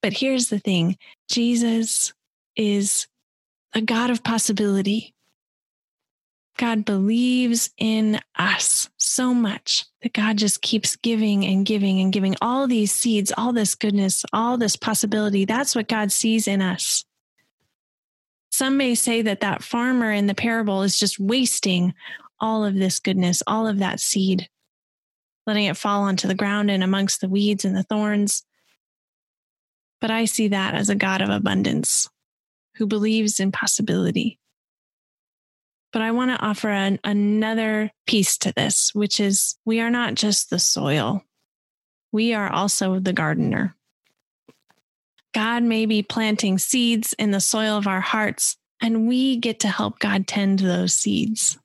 But 0.02 0.14
here's 0.14 0.50
the 0.50 0.60
thing 0.60 0.98
Jesus 1.30 2.14
is 2.56 3.08
a 3.74 3.82
God 3.82 4.10
of 4.10 4.24
possibility. 4.24 5.14
God 6.58 6.86
believes 6.86 7.70
in 7.78 8.20
us 8.36 8.90
so 8.98 9.34
much 9.34 9.86
that 10.02 10.14
God 10.14 10.38
just 10.38 10.62
keeps 10.62 10.96
giving 10.96 11.46
and 11.46 11.66
giving 11.66 12.02
and 12.02 12.12
giving 12.12 12.36
all 12.42 12.68
these 12.68 12.92
seeds, 12.92 13.32
all 13.38 13.54
this 13.54 13.76
goodness, 13.76 14.26
all 14.34 14.58
this 14.58 14.76
possibility. 14.76 15.46
That's 15.46 15.76
what 15.76 15.88
God 15.88 16.12
sees 16.12 16.48
in 16.48 16.62
us. 16.62 17.06
Some 18.52 18.78
may 18.78 18.96
say 18.96 19.22
that 19.22 19.42
that 19.42 19.64
farmer 19.64 20.12
in 20.12 20.26
the 20.26 20.34
parable 20.34 20.82
is 20.82 20.98
just 20.98 21.20
wasting 21.20 21.94
all 22.40 22.66
of 22.66 22.74
this 22.74 23.00
goodness, 23.00 23.44
all 23.46 23.68
of 23.68 23.78
that 23.80 24.00
seed, 24.00 24.50
letting 25.46 25.66
it 25.66 25.78
fall 25.78 26.02
onto 26.02 26.28
the 26.28 26.36
ground 26.36 26.72
and 26.72 26.84
amongst 26.84 27.22
the 27.22 27.30
weeds 27.30 27.66
and 27.66 27.76
the 27.76 27.84
thorns. 27.84 28.44
But 30.00 30.12
I 30.12 30.26
see 30.26 30.50
that 30.50 30.76
as 30.76 30.90
a 30.90 30.96
God 30.96 31.22
of 31.22 31.30
abundance 31.30 32.08
who 32.76 32.86
believes 32.86 33.40
in 33.40 33.52
possibility. 33.52 34.40
But 35.92 36.02
I 36.02 36.12
want 36.12 36.32
to 36.32 36.46
offer 36.46 36.70
an, 36.70 37.00
another 37.04 37.92
piece 38.06 38.38
to 38.40 38.54
this, 38.56 38.94
which 38.94 39.20
is 39.20 39.58
we 39.66 39.80
are 39.80 39.90
not 39.90 40.16
just 40.16 40.50
the 40.50 40.60
soil, 40.60 41.24
we 42.12 42.34
are 42.34 42.52
also 42.52 43.00
the 43.00 43.14
gardener. 43.14 43.76
God 45.34 45.64
may 45.64 45.86
be 45.86 46.04
planting 46.04 46.58
seeds 46.58 47.14
in 47.14 47.32
the 47.32 47.40
soil 47.40 47.78
of 47.78 47.88
our 47.88 48.02
hearts, 48.02 48.58
and 48.82 49.08
we 49.08 49.38
get 49.38 49.60
to 49.62 49.68
help 49.68 50.00
God 50.00 50.28
tend 50.28 50.60
those 50.60 50.96
seeds. 50.96 51.58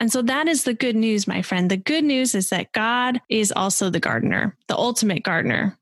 And 0.00 0.12
so 0.12 0.22
that 0.22 0.48
is 0.48 0.64
the 0.64 0.74
good 0.74 0.96
news, 0.96 1.26
my 1.26 1.42
friend. 1.42 1.70
The 1.70 1.76
good 1.76 2.04
news 2.04 2.34
is 2.34 2.50
that 2.50 2.72
God 2.72 3.20
is 3.28 3.52
also 3.52 3.90
the 3.90 4.00
gardener, 4.00 4.56
the 4.68 4.76
ultimate 4.76 5.22
gardener. 5.22 5.78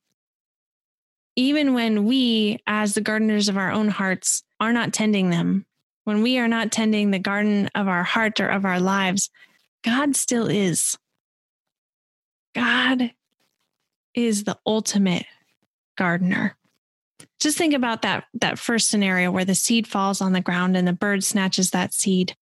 Even 1.36 1.74
when 1.74 2.04
we, 2.04 2.58
as 2.66 2.94
the 2.94 3.00
gardeners 3.00 3.48
of 3.48 3.56
our 3.56 3.70
own 3.70 3.88
hearts, 3.88 4.42
are 4.60 4.72
not 4.72 4.92
tending 4.92 5.30
them, 5.30 5.66
when 6.04 6.22
we 6.22 6.38
are 6.38 6.48
not 6.48 6.72
tending 6.72 7.10
the 7.10 7.18
garden 7.18 7.70
of 7.74 7.88
our 7.88 8.02
heart 8.02 8.40
or 8.40 8.48
of 8.48 8.64
our 8.64 8.80
lives, 8.80 9.30
God 9.84 10.16
still 10.16 10.48
is. 10.48 10.98
God 12.54 13.12
is 14.14 14.44
the 14.44 14.58
ultimate 14.66 15.26
gardener. 15.96 16.56
Just 17.40 17.58
think 17.58 17.74
about 17.74 18.02
that, 18.02 18.24
that 18.34 18.58
first 18.58 18.90
scenario 18.90 19.30
where 19.30 19.44
the 19.44 19.54
seed 19.54 19.86
falls 19.86 20.20
on 20.20 20.32
the 20.32 20.40
ground 20.40 20.76
and 20.76 20.86
the 20.86 20.92
bird 20.92 21.24
snatches 21.24 21.70
that 21.70 21.94
seed. 21.94 22.36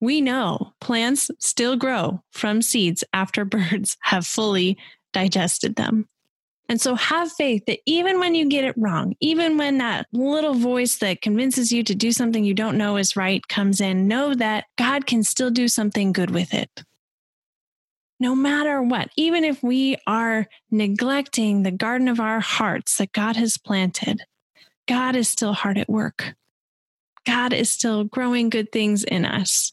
We 0.00 0.20
know 0.20 0.72
plants 0.80 1.30
still 1.38 1.76
grow 1.76 2.22
from 2.30 2.62
seeds 2.62 3.04
after 3.12 3.44
birds 3.46 3.96
have 4.02 4.26
fully 4.26 4.76
digested 5.12 5.76
them. 5.76 6.08
And 6.68 6.80
so 6.80 6.94
have 6.94 7.30
faith 7.32 7.64
that 7.66 7.80
even 7.86 8.18
when 8.18 8.34
you 8.34 8.48
get 8.48 8.64
it 8.64 8.74
wrong, 8.78 9.14
even 9.20 9.58
when 9.58 9.78
that 9.78 10.06
little 10.12 10.54
voice 10.54 10.96
that 10.98 11.20
convinces 11.20 11.70
you 11.70 11.82
to 11.82 11.94
do 11.94 12.12
something 12.12 12.44
you 12.44 12.54
don't 12.54 12.78
know 12.78 12.96
is 12.96 13.16
right 13.16 13.46
comes 13.48 13.80
in, 13.80 14.08
know 14.08 14.34
that 14.34 14.64
God 14.78 15.06
can 15.06 15.22
still 15.22 15.50
do 15.50 15.68
something 15.68 16.12
good 16.12 16.30
with 16.30 16.54
it 16.54 16.82
no 18.22 18.36
matter 18.36 18.80
what, 18.80 19.10
even 19.16 19.42
if 19.42 19.64
we 19.64 19.96
are 20.06 20.46
neglecting 20.70 21.64
the 21.64 21.72
garden 21.72 22.06
of 22.06 22.20
our 22.20 22.38
hearts 22.38 22.98
that 22.98 23.10
God 23.10 23.34
has 23.34 23.58
planted, 23.58 24.22
God 24.86 25.16
is 25.16 25.28
still 25.28 25.52
hard 25.52 25.76
at 25.76 25.88
work. 25.88 26.34
God 27.26 27.52
is 27.52 27.68
still 27.68 28.04
growing 28.04 28.48
good 28.48 28.70
things 28.70 29.02
in 29.02 29.24
us. 29.24 29.72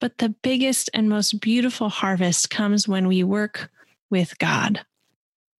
But 0.00 0.18
the 0.18 0.28
biggest 0.28 0.88
and 0.94 1.08
most 1.08 1.40
beautiful 1.40 1.88
harvest 1.88 2.48
comes 2.48 2.86
when 2.86 3.08
we 3.08 3.24
work 3.24 3.68
with 4.10 4.38
God. 4.38 4.84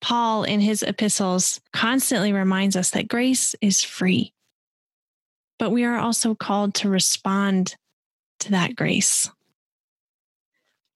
Paul, 0.00 0.45
in 0.45 0.61
his 0.61 0.83
epistles, 0.83 1.61
constantly 1.73 2.33
reminds 2.33 2.76
us 2.76 2.91
that 2.91 3.09
grace 3.09 3.55
is 3.61 3.83
free, 3.83 4.33
but 5.59 5.71
we 5.71 5.85
are 5.85 5.99
also 5.99 6.35
called 6.35 6.75
to 6.75 6.88
respond 6.88 7.76
to 8.41 8.50
that 8.50 8.76
grace 8.76 9.31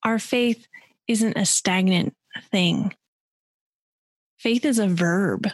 our 0.02 0.19
faith 0.19 0.66
isn't 1.07 1.37
a 1.37 1.45
stagnant 1.45 2.14
thing. 2.50 2.95
Faith 4.38 4.64
is 4.64 4.78
a 4.78 4.88
verb. 4.88 5.49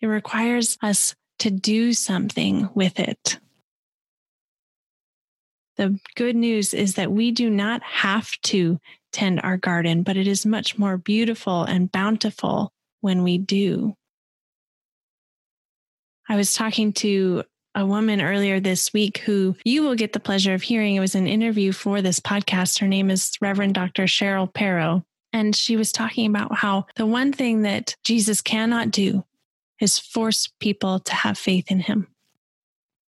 It 0.00 0.06
requires 0.06 0.76
us 0.82 1.14
to 1.40 1.50
do 1.50 1.92
something 1.92 2.68
with 2.74 2.98
it. 2.98 3.38
The 5.76 5.98
good 6.14 6.36
news 6.36 6.72
is 6.72 6.94
that 6.94 7.12
we 7.12 7.30
do 7.32 7.50
not 7.50 7.82
have 7.82 8.30
to 8.42 8.78
tend 9.14 9.40
our 9.42 9.56
garden, 9.56 10.02
but 10.02 10.16
it 10.16 10.26
is 10.26 10.44
much 10.44 10.76
more 10.76 10.98
beautiful 10.98 11.62
and 11.62 11.90
bountiful 11.90 12.72
when 13.00 13.22
we 13.22 13.38
do. 13.38 13.94
I 16.28 16.36
was 16.36 16.52
talking 16.52 16.92
to 16.94 17.44
a 17.74 17.86
woman 17.86 18.20
earlier 18.20 18.60
this 18.60 18.92
week 18.92 19.18
who 19.18 19.56
you 19.64 19.82
will 19.82 19.94
get 19.94 20.12
the 20.12 20.20
pleasure 20.20 20.54
of 20.54 20.62
hearing. 20.62 20.96
It 20.96 21.00
was 21.00 21.14
an 21.14 21.26
interview 21.26 21.72
for 21.72 22.02
this 22.02 22.20
podcast. 22.20 22.78
Her 22.80 22.88
name 22.88 23.10
is 23.10 23.32
Reverend 23.40 23.74
Dr. 23.74 24.04
Cheryl 24.04 24.52
Perrow. 24.52 25.02
And 25.32 25.54
she 25.54 25.76
was 25.76 25.90
talking 25.90 26.26
about 26.26 26.54
how 26.54 26.86
the 26.96 27.06
one 27.06 27.32
thing 27.32 27.62
that 27.62 27.96
Jesus 28.04 28.40
cannot 28.40 28.90
do 28.90 29.24
is 29.80 29.98
force 29.98 30.48
people 30.60 31.00
to 31.00 31.14
have 31.14 31.36
faith 31.36 31.70
in 31.70 31.80
him. 31.80 32.06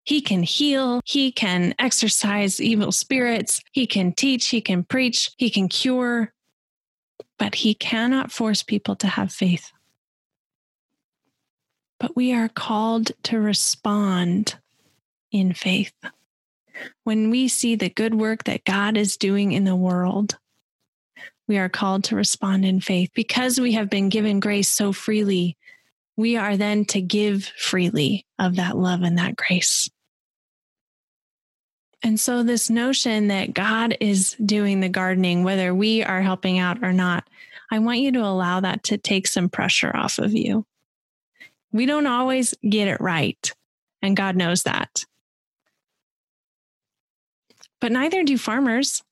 He 0.04 0.22
can 0.22 0.44
heal, 0.44 1.02
he 1.06 1.32
can 1.32 1.76
exorcise 1.78 2.60
evil 2.60 2.92
spirits, 2.92 3.62
he 3.72 3.86
can 3.86 4.14
teach, 4.14 4.48
he 4.48 4.62
can 4.62 4.84
preach, 4.84 5.32
he 5.38 5.50
can 5.50 5.68
cure, 5.68 6.34
but 7.38 7.56
he 7.56 7.74
cannot 7.74 8.32
force 8.32 8.64
people 8.64 8.96
to 8.98 9.08
have 9.08 9.32
faith. 9.32 9.72
But 12.00 12.16
we 12.16 12.34
are 12.34 12.50
called 12.50 13.12
to 13.24 13.40
respond 13.40 14.58
in 15.32 15.54
faith. 15.54 15.94
When 17.04 17.30
we 17.30 17.48
see 17.48 17.76
the 17.76 17.90
good 17.90 18.16
work 18.16 18.46
that 18.46 18.64
God 18.64 18.98
is 18.98 19.18
doing 19.18 19.52
in 19.52 19.66
the 19.66 19.76
world, 19.76 20.38
we 21.48 21.58
are 21.58 21.70
called 21.70 22.06
to 22.06 22.16
respond 22.16 22.64
in 22.64 22.80
faith. 22.80 23.10
Because 23.14 23.60
we 23.60 23.74
have 23.74 23.90
been 23.90 24.10
given 24.10 24.40
grace 24.40 24.70
so 24.70 24.94
freely, 24.94 25.58
we 26.20 26.36
are 26.36 26.58
then 26.58 26.84
to 26.84 27.00
give 27.00 27.46
freely 27.58 28.26
of 28.38 28.58
that 28.58 28.76
love 28.76 29.04
and 29.04 29.18
that 29.18 29.38
grace. 29.38 29.90
And 32.04 32.20
so, 32.20 32.44
this 32.44 32.70
notion 32.70 33.30
that 33.30 33.54
God 33.54 33.96
is 34.02 34.36
doing 34.44 34.82
the 34.82 34.90
gardening, 34.90 35.46
whether 35.46 35.74
we 35.74 36.04
are 36.04 36.22
helping 36.22 36.60
out 36.60 36.84
or 36.84 36.92
not, 36.92 37.30
I 37.72 37.80
want 37.80 38.00
you 38.00 38.12
to 38.12 38.20
allow 38.20 38.60
that 38.60 38.84
to 38.86 38.98
take 38.98 39.28
some 39.28 39.48
pressure 39.48 39.96
off 39.96 40.18
of 40.18 40.34
you. 40.34 40.66
We 41.72 41.86
don't 41.86 42.08
always 42.08 42.54
get 42.68 42.90
it 42.90 43.00
right. 43.00 43.54
And 44.02 44.18
God 44.18 44.36
knows 44.36 44.64
that. 44.64 45.06
But 47.80 47.94
neither 47.94 48.24
do 48.24 48.38
farmers. 48.38 49.04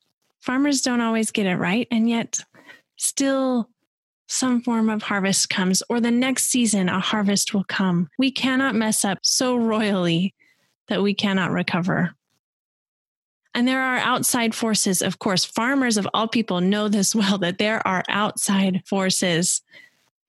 Farmers 0.42 0.82
don't 0.82 1.02
always 1.02 1.32
get 1.32 1.46
it 1.46 1.56
right. 1.56 1.88
And 1.90 2.10
yet, 2.10 2.40
still, 2.98 3.70
some 4.28 4.62
form 4.62 4.90
of 4.90 5.04
harvest 5.04 5.50
comes, 5.50 5.82
or 5.90 6.00
the 6.00 6.12
next 6.12 6.46
season, 6.46 6.90
a 6.90 7.00
harvest 7.00 7.54
will 7.54 7.64
come. 7.64 8.10
We 8.18 8.32
cannot 8.32 8.76
mess 8.76 9.04
up 9.04 9.20
so 9.22 9.56
royally 9.56 10.34
that 10.88 11.02
we 11.02 11.14
cannot 11.14 11.52
recover. 11.52 12.14
And 13.54 13.68
there 13.68 13.82
are 13.82 13.98
outside 13.98 14.54
forces, 14.54 15.02
of 15.02 15.20
course. 15.20 15.44
Farmers 15.44 15.98
of 15.98 16.08
all 16.14 16.28
people 16.28 16.62
know 16.62 16.88
this 16.88 17.16
well 17.16 17.38
that 17.40 17.58
there 17.58 17.86
are 17.88 18.04
outside 18.08 18.84
forces 18.86 19.62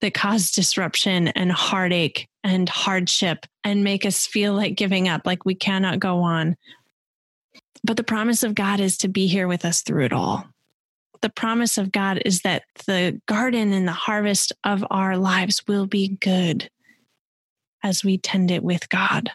that 0.01 0.13
cause 0.13 0.51
disruption 0.51 1.27
and 1.29 1.51
heartache 1.51 2.27
and 2.43 2.69
hardship 2.69 3.45
and 3.63 3.83
make 3.83 4.05
us 4.05 4.25
feel 4.25 4.53
like 4.53 4.75
giving 4.75 5.07
up, 5.07 5.25
like 5.25 5.45
we 5.45 5.55
cannot 5.55 5.99
go 5.99 6.21
on. 6.21 6.55
But 7.83 7.97
the 7.97 8.03
promise 8.03 8.43
of 8.43 8.55
God 8.55 8.79
is 8.79 8.97
to 8.99 9.07
be 9.07 9.27
here 9.27 9.47
with 9.47 9.65
us 9.65 9.81
through 9.81 10.05
it 10.05 10.13
all. 10.13 10.45
The 11.21 11.29
promise 11.29 11.77
of 11.77 11.91
God 11.91 12.21
is 12.25 12.41
that 12.41 12.63
the 12.85 13.21
garden 13.25 13.73
and 13.73 13.87
the 13.87 13.91
harvest 13.91 14.53
of 14.63 14.85
our 14.89 15.17
lives 15.17 15.63
will 15.67 15.85
be 15.85 16.17
good 16.21 16.69
as 17.83 18.03
we 18.03 18.17
tend 18.17 18.51
it 18.51 18.63
with 18.63 18.89
God. 18.89 19.31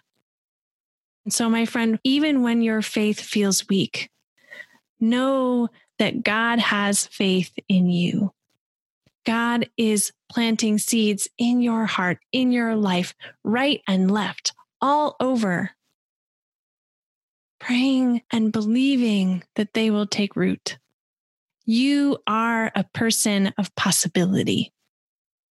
And 1.24 1.32
so, 1.32 1.48
my 1.48 1.66
friend, 1.66 1.98
even 2.04 2.42
when 2.42 2.62
your 2.62 2.82
faith 2.82 3.20
feels 3.20 3.68
weak, 3.68 4.10
know 5.00 5.68
that 5.98 6.22
God 6.22 6.58
has 6.58 7.06
faith 7.06 7.52
in 7.68 7.88
you. 7.88 8.32
God 9.24 9.70
is 9.76 10.12
planting 10.30 10.78
seeds 10.78 11.28
in 11.38 11.62
your 11.62 11.86
heart, 11.86 12.18
in 12.32 12.52
your 12.52 12.76
life, 12.76 13.14
right 13.42 13.80
and 13.88 14.10
left, 14.10 14.52
all 14.80 15.16
over. 15.18 15.70
Praying 17.58 18.22
and 18.30 18.52
believing 18.52 19.42
that 19.56 19.72
they 19.72 19.90
will 19.90 20.06
take 20.06 20.36
root. 20.36 20.78
You 21.64 22.18
are 22.26 22.70
a 22.74 22.84
person 22.92 23.52
of 23.56 23.74
possibility. 23.74 24.72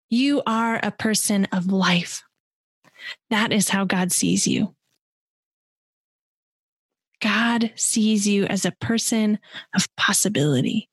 You 0.10 0.44
are 0.46 0.80
a 0.82 0.92
person 0.92 1.46
of 1.52 1.72
life. 1.72 2.22
That 3.30 3.52
is 3.52 3.70
how 3.70 3.86
God 3.86 4.12
sees 4.12 4.46
you. 4.46 4.76
God 7.22 7.72
sees 7.76 8.28
you 8.28 8.46
as 8.46 8.66
a 8.66 8.72
person 8.72 9.40
of 9.76 9.88
possibility, 9.96 10.90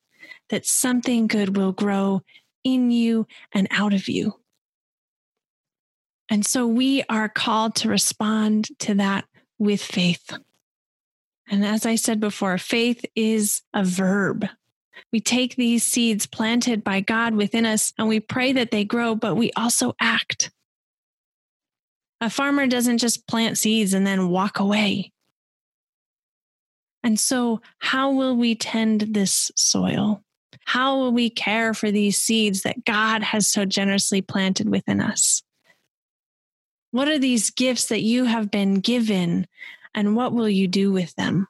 that 0.49 0.65
something 0.65 1.27
good 1.27 1.57
will 1.57 1.73
grow 1.73 2.23
in 2.65 2.91
you 2.91 3.27
and 3.53 3.69
out 3.71 3.93
of 3.93 4.09
you. 4.09 4.41
And 6.31 6.47
so 6.47 6.67
we 6.67 7.03
are 7.11 7.29
called 7.29 7.75
to 7.77 7.91
respond 7.91 8.69
to 8.79 8.95
that 8.95 9.27
with 9.59 9.83
faith. 9.83 10.33
And 11.51 11.65
as 11.67 11.85
I 11.85 11.97
said 11.97 12.21
before, 12.21 12.57
faith 12.57 13.05
is 13.15 13.61
a 13.75 13.85
verb. 13.85 14.49
We 15.13 15.21
take 15.21 15.57
these 15.57 15.85
seeds 15.85 16.27
planted 16.27 16.85
by 16.85 17.01
God 17.01 17.35
within 17.35 17.67
us 17.67 17.93
and 17.99 18.09
we 18.09 18.21
pray 18.21 18.53
that 18.53 18.71
they 18.71 18.85
grow, 18.85 19.15
but 19.15 19.35
we 19.35 19.53
also 19.57 19.95
act. 20.01 20.51
A 22.21 22.31
farmer 22.31 22.67
doesn't 22.67 22.99
just 22.99 23.27
plant 23.27 23.59
seeds 23.59 23.95
and 23.95 24.07
then 24.07 24.29
walk 24.29 24.61
away. 24.61 25.13
And 27.03 27.19
so, 27.19 27.61
how 27.79 28.13
will 28.13 28.37
we 28.37 28.55
tend 28.55 29.09
this 29.11 29.51
soil? 29.57 30.23
How 30.65 30.97
will 30.97 31.13
we 31.13 31.31
care 31.31 31.75
for 31.75 31.91
these 31.91 32.17
seeds 32.17 32.63
that 32.63 32.85
God 32.85 33.23
has 33.23 33.49
so 33.49 33.65
generously 33.65 34.23
planted 34.23 34.69
within 34.69 35.01
us? 35.01 35.43
What 36.93 37.09
are 37.09 37.19
these 37.19 37.51
gifts 37.51 37.87
that 37.87 38.03
you 38.03 38.27
have 38.27 38.51
been 38.51 38.75
given, 38.75 39.49
and 39.95 40.15
what 40.15 40.33
will 40.33 40.49
you 40.49 40.69
do 40.69 40.93
with 40.93 41.15
them? 41.17 41.49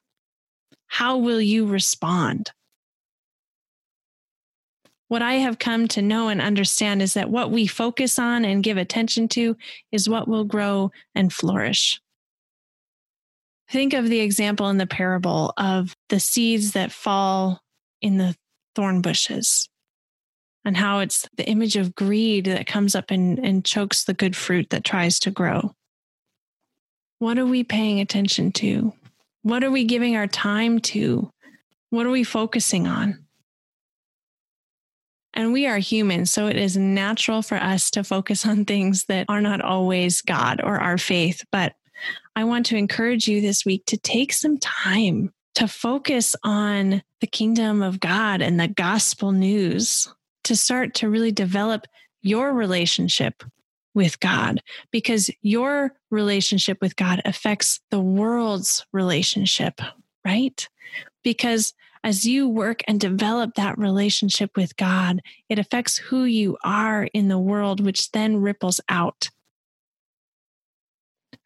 How 0.87 1.19
will 1.19 1.41
you 1.41 1.67
respond? 1.67 2.51
What 5.13 5.21
I 5.21 5.35
have 5.35 5.59
come 5.59 5.89
to 5.89 6.01
know 6.01 6.29
and 6.29 6.41
understand 6.41 7.03
is 7.03 7.13
that 7.13 7.29
what 7.29 7.51
we 7.51 7.67
focus 7.67 8.19
on 8.19 8.47
and 8.47 8.63
give 8.63 8.79
attention 8.79 9.29
to 9.29 9.59
is 9.91 10.09
what 10.09 10.27
will 10.27 10.45
grow 10.45 10.91
and 11.15 11.31
flourish. 11.31 12.01
Think 13.69 13.93
of 13.93 14.09
the 14.09 14.21
example 14.21 14.71
in 14.71 14.79
the 14.79 14.87
parable 14.87 15.53
of 15.59 15.95
the 16.09 16.19
seeds 16.19 16.73
that 16.73 16.93
fall 16.93 17.61
in 18.01 18.17
the 18.17 18.35
thorn 18.75 19.03
bushes 19.03 19.69
and 20.65 20.79
how 20.79 21.01
it's 21.01 21.29
the 21.37 21.47
image 21.47 21.77
of 21.77 21.95
greed 21.95 22.47
that 22.47 22.67
comes 22.67 22.95
up 22.95 23.11
and, 23.11 23.39
and 23.39 23.67
chokes 23.67 24.05
the 24.05 24.15
good 24.15 24.35
fruit 24.35 24.71
that 24.71 24.83
tries 24.83 25.19
to 25.19 25.31
grow. 25.31 25.75
What 27.19 27.37
are 27.37 27.45
we 27.45 27.65
paying 27.65 28.01
attention 28.01 28.51
to? 28.53 28.95
What 29.43 29.63
are 29.63 29.71
we 29.71 29.85
giving 29.85 30.17
our 30.17 30.27
time 30.27 30.79
to? 30.79 31.31
What 31.91 32.07
are 32.07 32.11
we 32.11 32.25
focusing 32.25 32.87
on? 32.87 33.22
And 35.35 35.53
we 35.53 35.67
are 35.67 35.79
human, 35.79 36.27
so 36.27 36.47
it 36.47 36.57
is 36.57 36.77
natural 36.77 37.43
for 37.43 37.57
us 37.57 37.91
to 37.93 38.05
focus 38.05 38.47
on 38.47 38.65
things 38.65 39.05
that 39.05 39.27
are 39.29 39.41
not 39.41 39.61
always 39.61 40.21
God 40.21 40.61
or 40.63 40.79
our 40.79 40.99
faith. 40.99 41.43
But 41.51 41.75
I 42.37 42.45
want 42.45 42.67
to 42.67 42.77
encourage 42.77 43.29
you 43.29 43.41
this 43.41 43.65
week 43.65 43.85
to 43.87 43.97
take 43.97 44.33
some 44.33 44.59
time 44.59 45.33
to 45.55 45.69
focus 45.69 46.35
on 46.45 47.03
the 47.21 47.27
kingdom 47.27 47.83
of 47.83 48.01
God 48.01 48.43
and 48.43 48.59
the 48.59 48.69
gospel 48.69 49.33
news, 49.33 50.13
to 50.45 50.57
start 50.57 50.95
to 50.95 51.09
really 51.09 51.33
develop 51.33 51.87
your 52.23 52.53
relationship 52.53 53.45
with 53.95 54.19
God, 54.21 54.63
because 54.91 55.31
your 55.43 55.93
relationship 56.11 56.79
with 56.81 56.97
God 56.97 57.21
affects 57.25 57.81
the 57.91 58.01
world's 58.01 58.87
relationship, 58.93 59.81
right? 60.25 60.67
Because 61.23 61.75
as 62.05 62.25
you 62.25 62.49
work 62.49 62.83
and 62.89 62.99
develop 62.99 63.55
that 63.55 63.79
relationship 63.79 64.57
with 64.57 64.77
God, 64.77 65.21
it 65.49 65.59
affects 65.59 65.99
who 65.99 66.25
you 66.25 66.57
are 66.65 67.05
in 67.05 67.29
the 67.29 67.39
world, 67.39 67.81
which 67.81 68.11
then 68.11 68.39
ripples 68.39 68.81
out. 68.89 69.31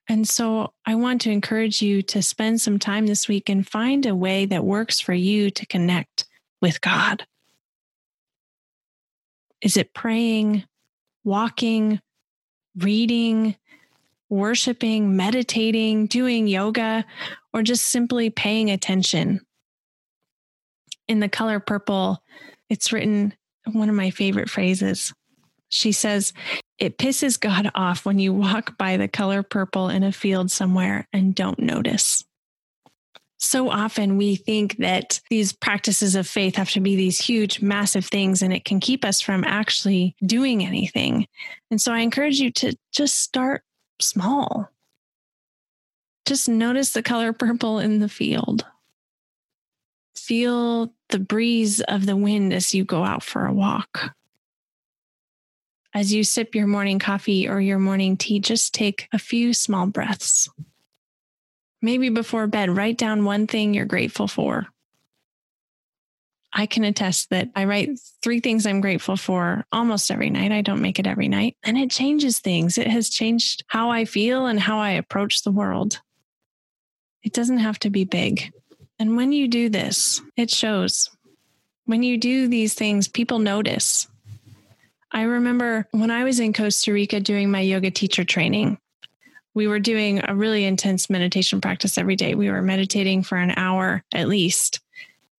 And 0.09 0.29
so 0.29 0.73
I 0.85 0.95
want 0.95 1.21
to 1.23 1.31
encourage 1.31 1.83
you 1.83 2.01
to 2.03 2.23
spend 2.23 2.61
some 2.61 2.79
time 2.79 3.07
this 3.07 3.29
week 3.29 3.49
and 3.49 3.67
find 3.67 4.07
a 4.07 4.15
way 4.15 4.47
that 4.47 4.65
works 4.65 5.01
for 5.01 5.13
you 5.13 5.51
to 5.51 5.67
connect 5.67 6.27
with 6.63 6.81
God. 6.81 7.27
Is 9.61 9.77
it 9.77 9.95
praying, 9.95 10.65
walking, 11.25 12.01
reading, 12.77 13.57
worshiping, 14.29 15.17
meditating, 15.17 16.07
doing 16.07 16.47
yoga, 16.47 17.05
or 17.53 17.63
just 17.63 17.87
simply 17.87 18.31
paying 18.31 18.71
attention? 18.71 19.46
In 21.09 21.21
the 21.21 21.29
color 21.29 21.61
purple, 21.61 22.23
it's 22.69 22.93
written 22.93 23.35
one 23.73 23.89
of 23.89 23.95
my 23.95 24.11
favorite 24.11 24.51
phrases. 24.51 25.13
She 25.69 25.93
says, 25.93 26.33
It 26.79 26.99
pisses 26.99 27.39
God 27.39 27.71
off 27.75 28.05
when 28.05 28.19
you 28.19 28.33
walk 28.33 28.79
by 28.79 28.97
the 28.97 29.09
color 29.09 29.43
purple 29.43 29.89
in 29.89 30.03
a 30.03 30.13
field 30.13 30.51
somewhere 30.51 31.09
and 31.13 31.35
don't 31.35 31.59
notice. 31.59 32.25
So 33.39 33.71
often 33.71 34.17
we 34.17 34.37
think 34.37 34.79
that 34.79 35.21
these 35.29 35.53
practices 35.53 36.15
of 36.15 36.27
faith 36.27 36.57
have 36.57 36.71
to 36.71 36.81
be 36.81 36.97
these 36.97 37.21
huge, 37.21 37.61
massive 37.61 38.07
things, 38.07 38.41
and 38.41 38.53
it 38.53 38.65
can 38.65 38.81
keep 38.81 39.05
us 39.05 39.21
from 39.21 39.45
actually 39.45 40.17
doing 40.25 40.65
anything. 40.65 41.27
And 41.71 41.81
so 41.81 41.93
I 41.93 41.99
encourage 41.99 42.41
you 42.41 42.51
to 42.53 42.75
just 42.93 43.19
start 43.19 43.63
small. 44.01 44.71
Just 46.25 46.49
notice 46.49 46.93
the 46.93 47.03
color 47.03 47.33
purple 47.33 47.79
in 47.79 48.01
the 48.01 48.09
field. 48.09 48.65
Feel 50.27 50.93
the 51.11 51.21
breeze 51.21 51.81
of 51.83 52.05
the 52.05 52.17
wind 52.17 52.53
as 52.53 52.75
you 52.75 52.85
go 52.85 53.05
out 53.05 53.23
for 53.23 53.47
a 53.47 53.53
walk. 53.53 54.11
As 55.95 56.13
you 56.13 56.25
sip 56.25 56.57
your 56.57 56.67
morning 56.67 56.99
coffee 56.99 57.49
or 57.49 57.61
your 57.61 57.79
morning 57.79 58.17
tea, 58.17 58.41
just 58.41 58.75
take 58.75 59.07
a 59.13 59.21
few 59.21 59.55
small 59.55 59.87
breaths. 59.87 60.49
Maybe 61.81 62.09
before 62.09 62.49
bed, 62.49 62.77
write 62.77 62.99
down 62.99 63.25
one 63.25 63.47
thing 63.47 63.73
you're 63.73 63.85
grateful 63.85 64.27
for. 64.27 64.67
I 66.53 66.67
can 66.67 66.83
attest 66.83 67.31
that 67.31 67.51
I 67.55 67.65
write 67.65 67.91
three 68.21 68.41
things 68.41 68.67
I'm 68.67 68.81
grateful 68.81 69.17
for 69.17 69.65
almost 69.71 70.11
every 70.11 70.31
night. 70.31 70.51
I 70.51 70.61
don't 70.61 70.83
make 70.83 70.99
it 70.99 71.07
every 71.07 71.29
night, 71.29 71.57
and 71.63 71.79
it 71.79 71.93
changes 71.93 72.41
things. 72.41 72.79
It 72.79 72.89
has 72.89 73.11
changed 73.11 73.63
how 73.69 73.91
I 73.91 74.05
feel 74.05 74.47
and 74.47 74.59
how 74.59 74.81
I 74.81 74.91
approach 74.91 75.45
the 75.45 75.53
world. 75.53 76.01
It 77.23 77.33
doesn't 77.33 77.59
have 77.59 77.79
to 77.79 77.91
be 77.91 78.05
big. 78.05 78.53
And 78.99 79.17
when 79.17 79.33
you 79.33 79.49
do 79.49 79.69
this, 79.69 80.21
it 80.37 80.51
shows. 80.51 81.11
When 81.85 82.03
you 82.03 82.19
do 82.19 82.49
these 82.49 82.75
things, 82.75 83.09
people 83.09 83.39
notice. 83.39 84.09
I 85.13 85.23
remember 85.23 85.87
when 85.93 86.11
I 86.11 86.25
was 86.25 86.41
in 86.41 86.53
Costa 86.53 86.93
Rica 86.93 87.21
doing 87.21 87.51
my 87.51 87.61
yoga 87.61 87.91
teacher 87.91 88.25
training, 88.25 88.79
we 89.55 89.67
were 89.67 89.79
doing 89.79 90.21
a 90.23 90.35
really 90.35 90.65
intense 90.65 91.09
meditation 91.09 91.61
practice 91.63 91.97
every 91.97 92.17
day. 92.17 92.35
We 92.35 92.51
were 92.51 92.61
meditating 92.61 93.23
for 93.23 93.39
an 93.39 93.55
hour 93.57 94.05
at 94.13 94.29
least. 94.29 94.81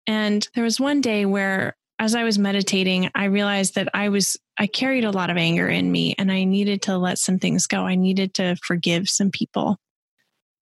And 0.07 0.47
there 0.55 0.63
was 0.63 0.79
one 0.79 1.01
day 1.01 1.25
where, 1.25 1.75
as 1.99 2.15
I 2.15 2.23
was 2.23 2.39
meditating, 2.39 3.11
I 3.13 3.25
realized 3.25 3.75
that 3.75 3.89
I 3.93 4.09
was, 4.09 4.37
I 4.57 4.65
carried 4.65 5.03
a 5.03 5.11
lot 5.11 5.29
of 5.29 5.37
anger 5.37 5.67
in 5.67 5.91
me 5.91 6.15
and 6.17 6.31
I 6.31 6.45
needed 6.45 6.81
to 6.83 6.97
let 6.97 7.19
some 7.19 7.37
things 7.37 7.67
go. 7.67 7.81
I 7.81 7.95
needed 7.95 8.33
to 8.35 8.55
forgive 8.63 9.09
some 9.09 9.29
people. 9.29 9.79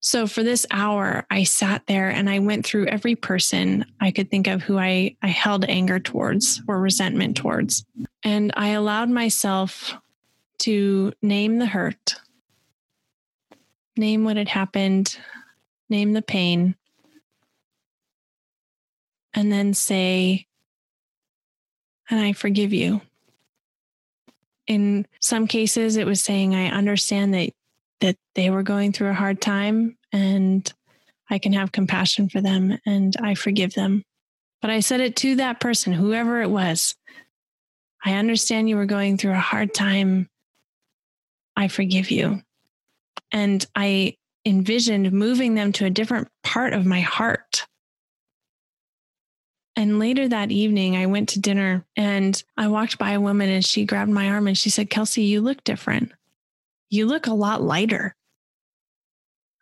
So 0.05 0.27
for 0.27 0.43
this 0.43 0.67
hour, 0.69 1.25
I 1.31 1.45
sat 1.45 1.87
there 1.87 2.11
and 2.11 2.29
I 2.29 2.37
went 2.37 2.63
through 2.63 2.85
every 2.85 3.15
person 3.15 3.85
I 3.99 4.11
could 4.11 4.29
think 4.29 4.45
of 4.45 4.61
who 4.61 4.77
I, 4.77 5.15
I 5.23 5.29
held 5.29 5.65
anger 5.65 5.99
towards 5.99 6.61
or 6.67 6.79
resentment 6.79 7.37
towards. 7.37 7.83
And 8.23 8.51
I 8.55 8.69
allowed 8.69 9.09
myself 9.09 9.95
to 10.59 11.11
name 11.23 11.57
the 11.57 11.65
hurt, 11.65 12.17
name 13.97 14.23
what 14.25 14.37
had 14.37 14.47
happened, 14.47 15.17
name 15.89 16.13
the 16.13 16.21
pain, 16.21 16.75
and 19.33 19.51
then 19.51 19.73
say, 19.73 20.45
and 22.11 22.19
I 22.19 22.33
forgive 22.33 22.73
you. 22.73 23.01
In 24.67 25.07
some 25.19 25.47
cases, 25.47 25.97
it 25.97 26.05
was 26.05 26.21
saying, 26.21 26.53
I 26.53 26.69
understand 26.69 27.33
that 27.33 27.49
that 28.01 28.15
they 28.35 28.49
were 28.49 28.63
going 28.63 28.91
through 28.91 29.09
a 29.09 29.13
hard 29.13 29.41
time 29.41 29.97
and 30.11 30.71
I 31.29 31.39
can 31.39 31.53
have 31.53 31.71
compassion 31.71 32.29
for 32.29 32.41
them 32.41 32.77
and 32.85 33.15
I 33.21 33.35
forgive 33.35 33.73
them. 33.73 34.03
But 34.61 34.71
I 34.71 34.79
said 34.79 34.99
it 34.99 35.15
to 35.17 35.35
that 35.37 35.59
person, 35.59 35.93
whoever 35.93 36.41
it 36.41 36.49
was. 36.49 36.95
I 38.03 38.13
understand 38.13 38.69
you 38.69 38.75
were 38.75 38.85
going 38.85 39.17
through 39.17 39.33
a 39.33 39.39
hard 39.39 39.73
time. 39.73 40.29
I 41.55 41.67
forgive 41.67 42.11
you. 42.11 42.41
And 43.31 43.65
I 43.75 44.15
envisioned 44.45 45.11
moving 45.11 45.55
them 45.55 45.71
to 45.73 45.85
a 45.85 45.89
different 45.89 46.27
part 46.43 46.73
of 46.73 46.85
my 46.85 47.01
heart. 47.01 47.65
And 49.75 49.99
later 49.99 50.27
that 50.27 50.51
evening, 50.51 50.95
I 50.95 51.07
went 51.07 51.29
to 51.29 51.41
dinner 51.41 51.85
and 51.97 52.41
I 52.55 52.67
walked 52.67 52.97
by 52.97 53.11
a 53.11 53.19
woman 53.19 53.49
and 53.49 53.65
she 53.65 53.85
grabbed 53.85 54.11
my 54.11 54.29
arm 54.29 54.47
and 54.47 54.57
she 54.57 54.69
said, 54.69 54.89
Kelsey, 54.89 55.23
you 55.23 55.41
look 55.41 55.63
different 55.63 56.11
you 56.89 57.05
look 57.05 57.27
a 57.27 57.33
lot 57.33 57.61
lighter. 57.61 58.15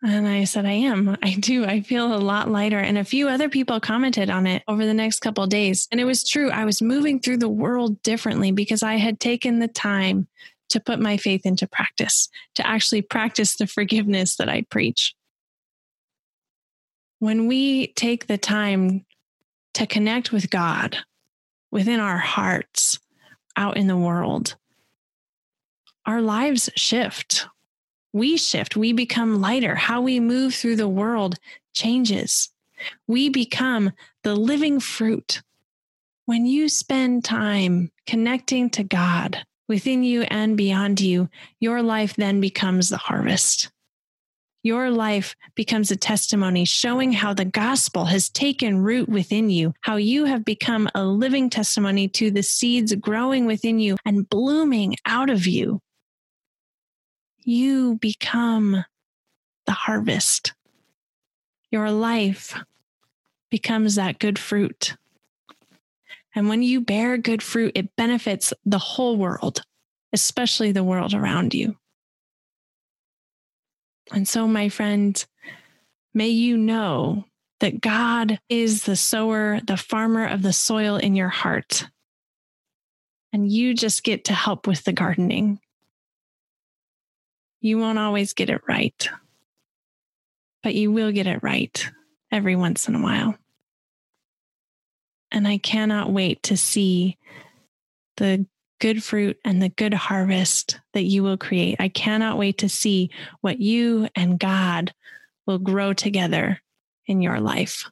And 0.02 0.28
I 0.28 0.44
said, 0.44 0.66
I 0.66 0.72
am. 0.72 1.16
I 1.22 1.34
do. 1.34 1.64
I 1.64 1.80
feel 1.80 2.14
a 2.14 2.18
lot 2.18 2.50
lighter. 2.50 2.78
And 2.78 2.98
a 2.98 3.04
few 3.04 3.26
other 3.26 3.48
people 3.48 3.80
commented 3.80 4.28
on 4.28 4.46
it 4.46 4.62
over 4.68 4.84
the 4.84 4.92
next 4.92 5.20
couple 5.20 5.46
days. 5.46 5.88
And 5.90 5.98
it 5.98 6.04
was 6.04 6.28
true. 6.28 6.50
I 6.50 6.66
was 6.66 6.82
moving 6.82 7.20
through 7.20 7.38
the 7.38 7.48
world 7.48 8.02
differently 8.02 8.52
because 8.52 8.82
I 8.82 8.96
had 8.96 9.18
taken 9.18 9.60
the 9.60 9.68
time 9.68 10.28
to 10.68 10.80
put 10.80 11.00
my 11.00 11.16
faith 11.16 11.46
into 11.46 11.66
practice, 11.66 12.28
to 12.56 12.66
actually 12.66 13.00
practice 13.00 13.56
the 13.56 13.66
forgiveness 13.66 14.36
that 14.36 14.48
I 14.48 14.66
preach. 14.70 15.14
When 17.18 17.46
we 17.46 17.88
take 17.94 18.26
the 18.26 18.38
time 18.38 19.06
to 19.74 19.86
connect 19.86 20.32
with 20.32 20.50
God 20.50 20.98
within 21.70 22.00
our 22.00 22.18
hearts 22.18 22.98
out 23.56 23.78
in 23.78 23.86
the 23.86 23.96
world, 23.96 24.56
our 26.06 26.20
lives 26.20 26.70
shift. 26.76 27.46
We 28.12 28.36
shift, 28.36 28.76
we 28.76 28.92
become 28.92 29.40
lighter. 29.40 29.74
How 29.74 30.00
we 30.00 30.20
move 30.20 30.54
through 30.54 30.76
the 30.76 30.88
world 30.88 31.38
changes. 31.72 32.50
We 33.06 33.28
become 33.28 33.92
the 34.22 34.34
living 34.34 34.80
fruit. 34.80 35.42
When 36.26 36.46
you 36.46 36.68
spend 36.68 37.24
time 37.24 37.90
connecting 38.06 38.70
to 38.70 38.84
God 38.84 39.44
within 39.68 40.02
you 40.02 40.22
and 40.22 40.56
beyond 40.56 41.00
you, 41.00 41.28
your 41.60 41.82
life 41.82 42.16
then 42.16 42.40
becomes 42.40 42.88
the 42.88 42.96
harvest. 42.96 43.70
Your 44.62 44.90
life 44.90 45.36
becomes 45.54 45.90
a 45.90 45.96
testimony 45.96 46.64
showing 46.64 47.12
how 47.12 47.34
the 47.34 47.44
gospel 47.44 48.06
has 48.06 48.30
taken 48.30 48.78
root 48.78 49.10
within 49.10 49.50
you, 49.50 49.74
how 49.82 49.96
you 49.96 50.24
have 50.24 50.42
become 50.42 50.88
a 50.94 51.04
living 51.04 51.50
testimony 51.50 52.08
to 52.08 52.30
the 52.30 52.42
seeds 52.42 52.94
growing 52.94 53.44
within 53.44 53.78
you 53.78 53.96
and 54.06 54.26
blooming 54.26 54.96
out 55.04 55.28
of 55.28 55.46
you. 55.46 55.82
You 57.44 57.96
become 57.96 58.84
the 59.66 59.72
harvest. 59.72 60.54
Your 61.70 61.90
life 61.90 62.58
becomes 63.50 63.96
that 63.96 64.18
good 64.18 64.38
fruit. 64.38 64.96
And 66.34 66.48
when 66.48 66.62
you 66.62 66.80
bear 66.80 67.16
good 67.18 67.42
fruit, 67.42 67.72
it 67.74 67.94
benefits 67.96 68.52
the 68.64 68.78
whole 68.78 69.16
world, 69.16 69.62
especially 70.12 70.72
the 70.72 70.82
world 70.82 71.14
around 71.14 71.54
you. 71.54 71.76
And 74.12 74.26
so, 74.26 74.48
my 74.48 74.68
friend, 74.68 75.24
may 76.12 76.28
you 76.28 76.56
know 76.56 77.24
that 77.60 77.80
God 77.80 78.40
is 78.48 78.84
the 78.84 78.96
sower, 78.96 79.60
the 79.66 79.76
farmer 79.76 80.26
of 80.26 80.42
the 80.42 80.52
soil 80.52 80.96
in 80.96 81.14
your 81.14 81.28
heart. 81.28 81.86
And 83.32 83.50
you 83.50 83.74
just 83.74 84.04
get 84.04 84.24
to 84.26 84.32
help 84.34 84.66
with 84.66 84.84
the 84.84 84.92
gardening. 84.92 85.60
You 87.64 87.78
won't 87.78 87.98
always 87.98 88.34
get 88.34 88.50
it 88.50 88.60
right, 88.68 89.08
but 90.62 90.74
you 90.74 90.92
will 90.92 91.12
get 91.12 91.26
it 91.26 91.42
right 91.42 91.90
every 92.30 92.56
once 92.56 92.88
in 92.88 92.94
a 92.94 93.02
while. 93.02 93.36
And 95.32 95.48
I 95.48 95.56
cannot 95.56 96.12
wait 96.12 96.42
to 96.42 96.58
see 96.58 97.16
the 98.18 98.44
good 98.82 99.02
fruit 99.02 99.38
and 99.46 99.62
the 99.62 99.70
good 99.70 99.94
harvest 99.94 100.78
that 100.92 101.04
you 101.04 101.22
will 101.22 101.38
create. 101.38 101.76
I 101.78 101.88
cannot 101.88 102.36
wait 102.36 102.58
to 102.58 102.68
see 102.68 103.08
what 103.40 103.60
you 103.60 104.08
and 104.14 104.38
God 104.38 104.92
will 105.46 105.58
grow 105.58 105.94
together 105.94 106.60
in 107.06 107.22
your 107.22 107.40
life. 107.40 107.88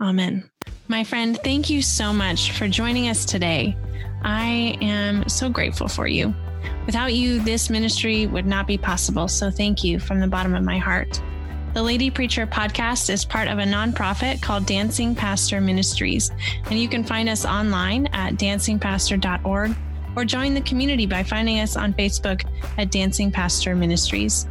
Amen. 0.00 0.50
My 0.88 1.04
friend, 1.04 1.38
thank 1.44 1.68
you 1.68 1.82
so 1.82 2.14
much 2.14 2.52
for 2.52 2.66
joining 2.66 3.10
us 3.10 3.26
today. 3.26 3.76
I 4.22 4.78
am 4.80 5.28
so 5.28 5.50
grateful 5.50 5.88
for 5.88 6.08
you. 6.08 6.34
Without 6.86 7.14
you, 7.14 7.40
this 7.40 7.70
ministry 7.70 8.26
would 8.26 8.46
not 8.46 8.66
be 8.66 8.78
possible. 8.78 9.28
So 9.28 9.50
thank 9.50 9.84
you 9.84 9.98
from 9.98 10.20
the 10.20 10.26
bottom 10.26 10.54
of 10.54 10.64
my 10.64 10.78
heart. 10.78 11.20
The 11.74 11.82
Lady 11.82 12.10
Preacher 12.10 12.46
podcast 12.46 13.10
is 13.10 13.24
part 13.24 13.46
of 13.46 13.58
a 13.58 13.62
nonprofit 13.62 14.40
called 14.40 14.66
Dancing 14.66 15.14
Pastor 15.14 15.60
Ministries, 15.60 16.30
and 16.64 16.78
you 16.78 16.88
can 16.88 17.04
find 17.04 17.28
us 17.28 17.44
online 17.44 18.06
at 18.08 18.34
dancingpastor.org 18.34 19.76
or 20.16 20.24
join 20.24 20.54
the 20.54 20.60
community 20.62 21.06
by 21.06 21.22
finding 21.22 21.60
us 21.60 21.76
on 21.76 21.92
Facebook 21.92 22.44
at 22.78 22.90
Dancing 22.90 23.30
Pastor 23.30 23.76
Ministries. 23.76 24.46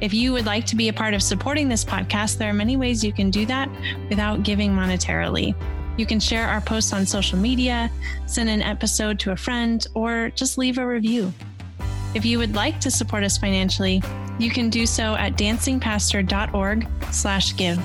If 0.00 0.12
you 0.12 0.32
would 0.32 0.44
like 0.44 0.66
to 0.66 0.76
be 0.76 0.88
a 0.88 0.92
part 0.92 1.14
of 1.14 1.22
supporting 1.22 1.68
this 1.68 1.84
podcast, 1.84 2.36
there 2.36 2.50
are 2.50 2.54
many 2.54 2.76
ways 2.76 3.02
you 3.02 3.12
can 3.12 3.30
do 3.30 3.46
that 3.46 3.70
without 4.10 4.42
giving 4.42 4.70
monetarily. 4.70 5.54
You 5.96 6.06
can 6.06 6.20
share 6.20 6.46
our 6.46 6.60
posts 6.60 6.92
on 6.92 7.06
social 7.06 7.38
media, 7.38 7.90
send 8.26 8.48
an 8.48 8.62
episode 8.62 9.18
to 9.20 9.32
a 9.32 9.36
friend, 9.36 9.86
or 9.94 10.30
just 10.30 10.58
leave 10.58 10.78
a 10.78 10.86
review. 10.86 11.32
If 12.14 12.24
you 12.24 12.38
would 12.38 12.54
like 12.54 12.80
to 12.80 12.90
support 12.90 13.24
us 13.24 13.38
financially, 13.38 14.02
you 14.38 14.50
can 14.50 14.70
do 14.70 14.86
so 14.86 15.14
at 15.14 15.36
dancingpastor.org 15.36 16.88
slash 17.12 17.56
give. 17.56 17.80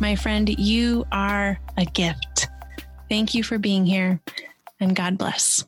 My 0.00 0.16
friend, 0.16 0.48
you 0.58 1.06
are 1.12 1.58
a 1.76 1.84
gift. 1.84 2.48
Thank 3.08 3.34
you 3.34 3.44
for 3.44 3.58
being 3.58 3.86
here 3.86 4.20
and 4.80 4.96
God 4.96 5.16
bless. 5.16 5.64